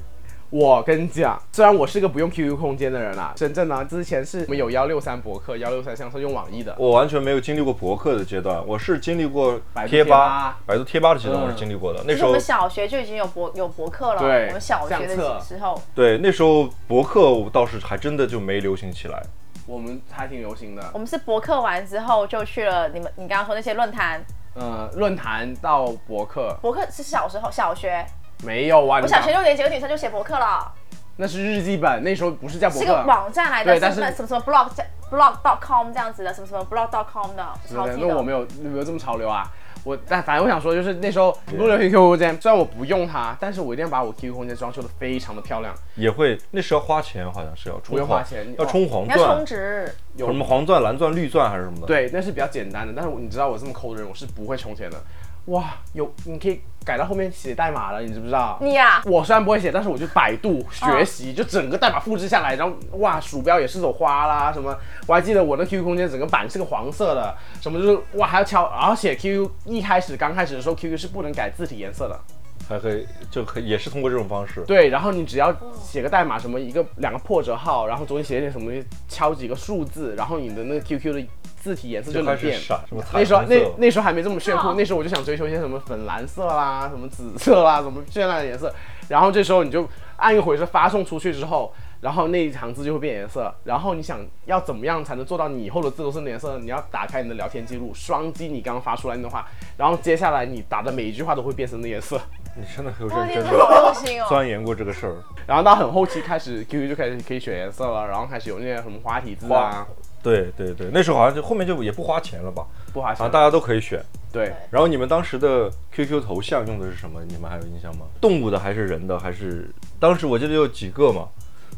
[0.50, 6.74] 我跟你讲，虽然我是个不用 QQ 空间的人啦，深圳呢之前是我们有幺六三博客，幺六三相册用网易的。
[6.78, 12.02] 我完全没有经历过博客的阶段，我是经历过百度贴贴吧百度贴吧的阶段，嗯我是经历过的。
[12.06, 19.22] 那时候我们小学就已经有博有博客了，对我们小学的时候，对那时候博客我倒是还真的就没流行起来。
[19.66, 24.24] 我们还挺流行的我，们是博客完之后就去了你们你刚刚说那些论坛，
[24.54, 28.02] 呃，论坛到博客博客是小时候小学，
[28.44, 29.00] 没有啊？
[29.02, 30.72] 我小学六年级有个女生就写博客了，
[31.16, 34.70] 那是日记本，那时候不是叫博客是个，网站来的，对但是什么什么什么 blog
[35.10, 38.08] blog dot com 这样子的，什么什么 blog dot com 的，超对记得。
[38.08, 39.50] 那我没有没有这么潮流啊。
[39.84, 45.72] 我但反正我想说，就是那时候不流行 QQ 空间，虽然我不用它，但是我一定要把我 QQ 空间装修的非常的漂亮。
[45.94, 55.00] 也会，那时候花钱，好像是要充不用花钱要充黄钻要充，值，有什么黄钻、蓝钻、绿钻还是什么的。，对，那是比较简单的，但是你知道我这么抠的人，我是不会充钱的。
[55.48, 58.58] 哇，有你可以改到后面写代码了，你知不知道？
[58.60, 64.76] 你呀、我虽然不会写，但是我就百度学习，就整个代码复制下来，然后哇，鼠标也是朵花啦，什么，
[65.06, 72.20] 我还记得我的 QQ 空间整个版是个黄色的，什么就是哇还要敲，而且 QQ 一开始刚开始的时候，QQ 是不能改字体颜色的，
[72.68, 74.62] 还可以就可以也是通过这种方式。
[74.66, 81.26] 对，然后你只要写个代码，什么一个两个破折号，然后中间写点什么东西，敲几个数字，然后你的那个 QQ 的
[81.60, 83.04] 字体颜色就就开始能变。
[83.12, 88.72] 那时候那，那时候还没这么炫酷哦，那时候我就想追求一些什么粉蓝色啦、什么紫色啦、什么绚烂的颜色。
[89.08, 93.52] 然后这时候你就按一个回车发送出去之后，然后那一行字就会变颜色。
[93.64, 96.58] 然后你想要怎么样才能做到你以后的字都是那颜色呢？
[96.60, 99.46] 你要打开你的聊天记录，双击你刚刚发出来那段话，
[99.76, 102.20] 然后接下来你打的每一句话都会变成那颜色。
[102.54, 104.28] 你真的很有，认真的。
[104.28, 105.16] 钻研过这个事儿。
[105.46, 109.86] 然后到很后期开始，QQ 就开始可以选颜色了，然后开始有那些什么花体字啊，
[110.28, 113.28] 对对对，那时候好像就后面就也不花钱了吧，不花钱啊。
[113.28, 114.02] 大家都可以选。
[114.30, 117.20] 对，然后你们当时的 QQ 头像用的是什么？
[117.28, 118.06] 你们还有印象吗？
[118.20, 119.18] 动物的还是人的？
[119.18, 119.68] 还是
[119.98, 121.28] 当时我记得有几个嘛？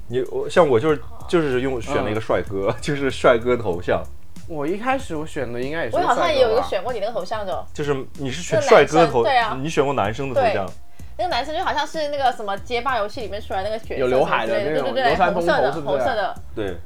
[0.08, 4.02] 你我像我就是就是用选了一个帅哥， 就是帅哥头像，
[4.48, 10.66] 我一开始我选的应该也是我好像也有一个选过你那个头像的，就是你是选帅哥头，生对啊你选过男生的头像，
[11.16, 16.76] 那个男生就好像是那个什么街霸游戏里面出来那个角色有刘海的那种对对对，红色的红色的，对，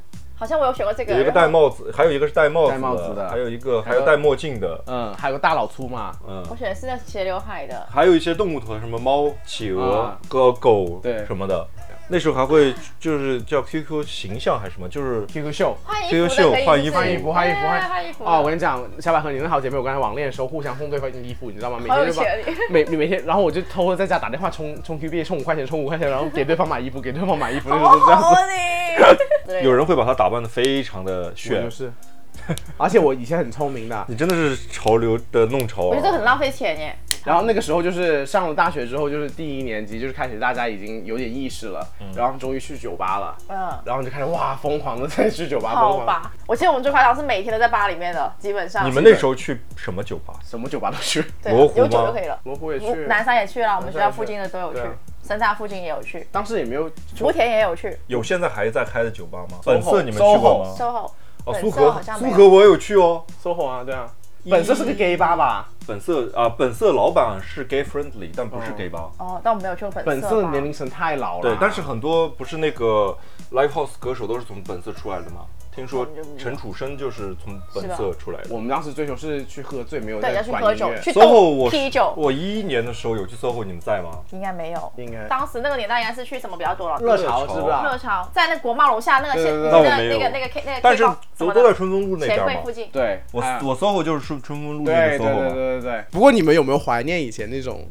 [0.45, 1.15] 好像我有选过这个。
[1.15, 3.31] 有一个戴帽子，还有一个是戴帽子戴帽子的。
[3.31, 6.45] 还有一个还有戴墨镜的，嗯，还有个大老粗嘛，嗯。
[6.51, 11.25] 我，选的是那斜刘海的，还有一些动物头，什么猫、企鹅啊、狗、狗对。
[11.25, 11.67] 什么的。
[12.09, 15.77] 那时候还会就是叫 QQ 形象还是什么，就是 QQ 秀。
[15.85, 21.79] 换衣 QQ 秀换衣服换衣服，换衣服，换换衣服哦，我跟你讲，小百合，你那好姐妹，我刚才网恋的时候互相送对方衣服，你知道吗？
[21.81, 22.25] 每天就把
[22.71, 29.61] 每每每天，然后我就偷偷在家打电话充充 Q 币，充五块钱，充五块钱，然后给对方买衣服，给对方买衣服，那种好就这样子。
[29.65, 31.93] 有人会把她打扮的非常的炫就，是，
[32.77, 36.25] 而且我以前很聪明的，你真的是潮流的弄潮我觉得这很啊！
[36.25, 36.97] 浪费钱耶。
[37.25, 45.99] 然后那个时候就是上了大学之后，就是第一年级，就是开始大家已经有点意识了，然后终于去酒吧了，嗯，然后就开始哇疯狂的在去酒吧，疯狂地。
[46.01, 46.33] 好吧。
[46.47, 48.87] 我记得我们最夸张是每天都在吧里面的，基本上。
[48.87, 50.35] 你们那时候去什么酒吧？
[50.45, 52.39] 什么酒吧都去，对罗湖有酒吗就可以了。
[52.45, 54.81] 罗湖也去，南山也去了，我们学校附近的都有去。
[54.81, 54.93] 对啊，
[55.27, 57.97] 深大附近也有去，当时也没有福田也有去。
[58.07, 59.59] 有现在还在开的酒吧吗？
[59.65, 61.11] 本色你们去过吗？，SOHO。
[61.47, 62.37] 哦，本苏荷色好像，没有。
[62.37, 63.25] 苏荷我有去哦。
[63.43, 64.11] SOHO 啊，对啊，
[64.51, 65.69] 本色是个 gay 吧吧？
[65.87, 69.11] 本色啊，本色老板是 gay friendly，但不是哦 gay 吧？
[69.19, 73.17] 哦，但我没有去过本本色吧色年龄层太老了，对，但是很多不是那个
[73.53, 75.43] live house 歌手都是从本色出来的吗？
[75.75, 76.07] 听说
[76.39, 78.49] 陈楚生就是从本色出来的。
[78.51, 80.91] 我们当时追求是去喝醉，没有对在要去喝酒。
[81.03, 84.21] 去 SOHO 我啤酒，我一一年的时候有去 SOHO，你们在吗？
[84.31, 84.93] 应该没有。
[84.97, 86.99] 应该当时那个年代应该是去什么比较多了？
[87.01, 87.83] 热潮潮是不是啊？
[87.85, 91.03] 热潮，在那国贸楼下那个那个那个那个 K 那个但是
[91.37, 92.53] 都么都在春风路那钱边嘛。
[92.53, 92.89] 柜附近。
[92.93, 95.55] 对，我啊我 SOHO 就是春春风路那个对对 SOHO 对嘛。
[95.55, 96.05] 对对对。
[96.13, 97.85] 不过你们有没有怀念以前那种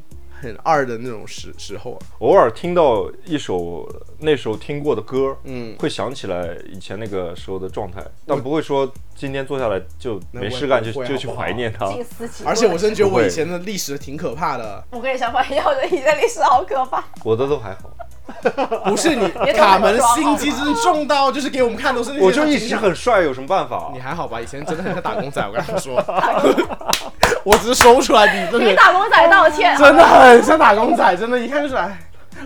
[0.44, 2.00] 很二的那种时时候啊？
[2.20, 3.88] 偶尔听到一首
[4.20, 11.86] 那时候听过的歌，嗯会想起来以前那个时候的状态，但不会说今天坐下来就没事干就就去怀念它。
[12.46, 17.02] 而且我真觉得我以前的历史挺可怕的，我跟你想法一样的，以前历史好可怕。
[17.24, 17.89] 我的都还好，
[18.86, 23.91] 不是你卡门心机真的重到就是给我们看都是那些我就一直很帅，有什么办法？
[23.93, 24.39] 你还好吧？
[24.39, 25.95] 以前真的很像打工仔，我跟你说，
[27.43, 29.76] 我只是说不出来，你真给的打工仔道歉。
[29.78, 31.99] 真的很像打工仔，真的，一看就是哎，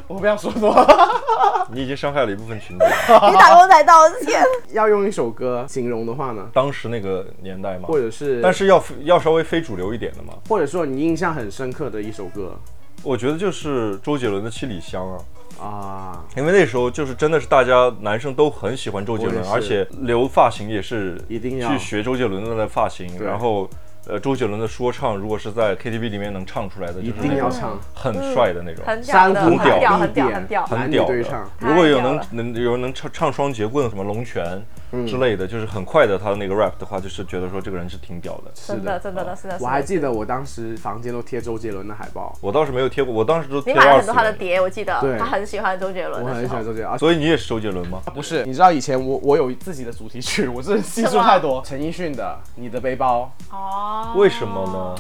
[0.08, 0.76] 我不要说多，
[1.72, 2.86] 你已经伤害了一部分群体。
[3.08, 4.44] 你打工仔道歉。
[4.72, 10.34] 要用一首歌形容的话呢，当时那个年代嘛，或者是，但是要要稍微非主流一点的嘛。
[10.50, 12.56] 或者说你印象很深刻的一首歌
[13.04, 15.18] 我觉得就是周杰伦的《七里香》啊，
[15.60, 21.70] 啊，因为那时候就是真的是大家男生都很喜欢周杰伦，而且留发型也是一定要。
[21.70, 23.70] 去学周杰伦的那发型，然后
[24.08, 28.84] 呃周杰伦的说唱如果是在 KTV 里面能唱出来的，一就是那种定要唱，很帅的那种。
[28.86, 30.68] 很屌的，很屌屌，很屌，很屌。
[30.72, 38.52] 男女很屌的对唱，如果有能能有人能唱唱双截棍、什么龙泉嗯之类的，就是很快的他的那个 rap 的话，就是觉得说这个人是挺屌的。
[38.54, 39.54] 真的，真的的，是的。
[39.56, 44.32] 是的我还记得我当时房间都贴周杰伦的海报，我倒是没有贴过，我当时都贴你买了很多他的。
[44.32, 46.30] 碟，我记得对他很喜欢周杰伦我。
[46.30, 48.00] 很喜欢周杰伦，所以你也是周杰伦吗？
[48.14, 51.62] 不是，你知道以前我我有自己的主题曲，我真的 细数太多。
[51.66, 53.97] 陈奕迅的《你的背包》，哦。
[54.16, 54.96] 为什么呢？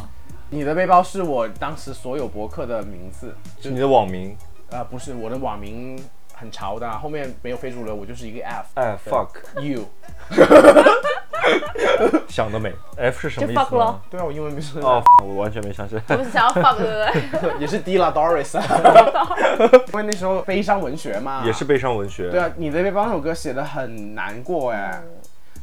[0.50, 4.36] 你的背包是我当时所有博客的名字，是你的网名？
[4.70, 5.98] 呃，不是我的网名
[6.34, 8.68] 很潮的啊，后面没有非主流，我就是一个 F。
[8.76, 9.86] 哎，fuck，You，
[12.28, 12.74] 想得美。
[12.98, 13.95] F 是什么意就思 fuck？
[14.10, 16.02] 对啊，我英文名是哦，我完全没想起来。
[16.08, 17.60] 不是想要 fuck 对不对？
[17.60, 18.58] 也是 Dila Doris，
[19.91, 22.30] 因为那时候悲伤文学嘛，也是悲伤文学。
[22.30, 25.02] 对啊，你的背包那首歌写的很难过哎，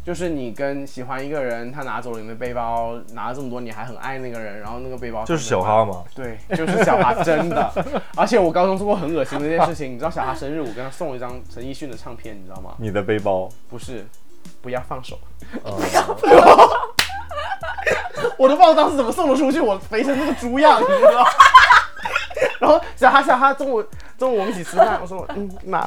[0.04, 6.04] 就是你跟喜欢一个人，他拿走了你的背包，拿了这么多，你还很爱那个人，然后那个背包就是小哈嘛。
[6.14, 7.72] 对，就是小哈，真的。
[8.14, 12.74] 而且我高中做过很恶心的一件事情，你知道小哈生日，我跟他送了一张陈奕迅的唱片，你知道吗？
[12.78, 14.06] 你的背包，不是，
[14.60, 15.18] 不要放手。
[15.62, 15.80] 哦
[18.36, 21.28] 我都不知道当时怎么送的出去，我肥成那个猪样，你知道吗？
[22.60, 23.84] 然后小哈小哈中午
[24.18, 25.84] 中午我们一起吃饭，我说嗯买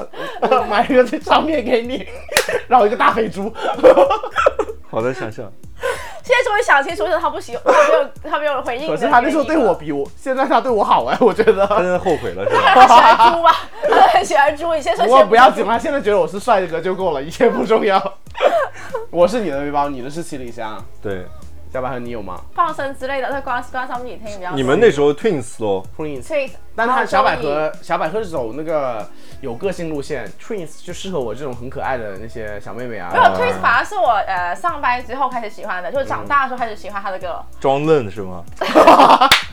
[0.70, 2.08] 买一个这唱片给你，
[2.68, 3.54] 然后一个大肥猪，
[4.90, 5.52] 好的想象。
[6.24, 8.88] 现在终于想清楚，是他不喜，他没有，他没有回应。
[8.88, 11.66] 可是他那时候对我，比我现在他对我好哎，我觉得。
[11.68, 12.74] 他现在后悔了是吧？
[12.74, 13.56] 他喜欢猪吧？
[13.84, 15.06] 他的很喜欢猪，你先说。
[15.06, 18.02] 不过不要紧，他现在觉得我是帅哥就够了，一切不重要。
[19.10, 20.84] 我是你的背包，你的是行李箱。
[21.02, 21.26] 对，
[21.78, 24.52] 小百合，你有吗放生之类的，在关关上面你听比较。
[24.56, 29.08] 你们那时候 Twins 咯，Twins，Twins，，但他小百合，小百合是走那个
[29.42, 33.12] 有个性路线，Twins 就适合我这种很可爱的那些小妹妹啊。
[33.14, 37.40] 没有 Twins 反而是我呃上班之后开始喜欢的，就是长大的时候开始喜欢他的歌。
[37.60, 38.44] 装嫩是吗？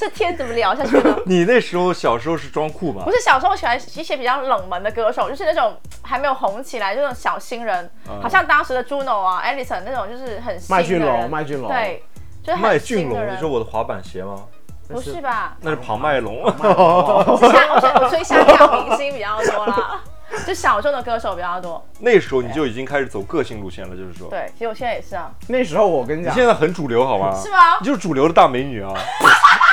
[0.00, 1.14] 这天怎么聊下去呢？
[1.26, 3.10] 你那时候小时候是装酷吧不？
[3.12, 7.90] 是小时候喜欢一些比较冷门的歌手，就是那种还没有红起来，就那种小新人，
[8.22, 12.02] 好像当时的 Juno 啊、Edison 那种，就是很新麦浚的人龙麦浚龙对，
[12.42, 14.44] 就是麦很浚龙，你说我的滑板鞋吗？
[14.88, 15.54] 不是吧？
[15.60, 16.42] 那是庞麦龙。
[16.42, 20.00] 我我追香港明星比较多啦，
[20.46, 21.84] 就小众的歌手比较多。
[22.00, 27.38] 那时候你就已经开始走个性路线了，就是说，对，其实我现在也是啊，那时候我跟你讲，你现在很主流好吗？
[27.38, 28.90] 是吗你就是主流的大美女啊！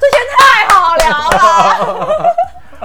[0.00, 2.34] 这些太好聊了。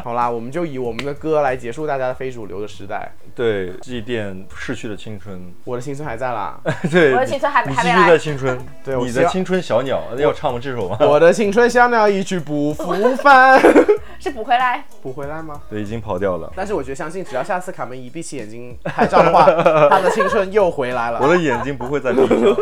[0.05, 3.11] 好啦，我们就以我们的歌来结束大家的非主流的时代。
[3.33, 5.51] 对，祭奠逝去的青春。
[5.63, 6.59] 我的青春还在啦，
[6.91, 8.55] 对，我的青春还你继续还没来在青春。
[8.85, 10.59] 对你的青春小鸟要唱吗？
[10.61, 10.95] 这首吗？
[10.99, 13.59] 我的青春小鸟一去不复返，
[14.21, 15.59] 是补回来，补回来吗？
[15.71, 16.53] 对，已经跑掉了。
[16.55, 19.45] 但是我觉得，相信只要下次卡门一闭起眼睛拍照的话，
[19.89, 21.19] 他的青春又回来了。
[21.19, 22.55] 我的眼睛不会再闭上。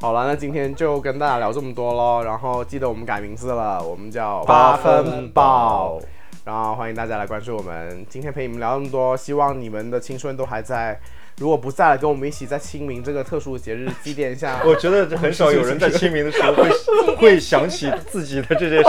[0.00, 2.22] 好了，那今天就跟大家聊这么多喽。
[2.22, 5.98] 然后记得我们改名字了，我们叫八分爆。
[6.44, 8.04] 然后欢迎大家来关注我们。
[8.08, 10.98] 今天陪你们聊那么多，希望你们的青春都还在。
[11.38, 14.60] 如果不在了，跟我们一起在清明这个特殊的节日祭奠一下。
[14.66, 16.70] 我觉得很少有人在 清明的时候会
[17.16, 18.82] 会想起自己的这些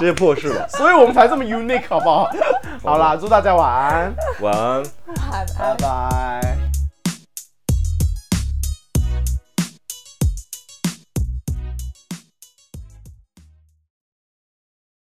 [0.00, 0.66] 这些破事吧。
[0.78, 2.30] 所以我们才这么 unique，好不好？
[2.82, 4.82] 好啦，祝大家晚安，晚安。
[5.58, 6.83] 拜拜。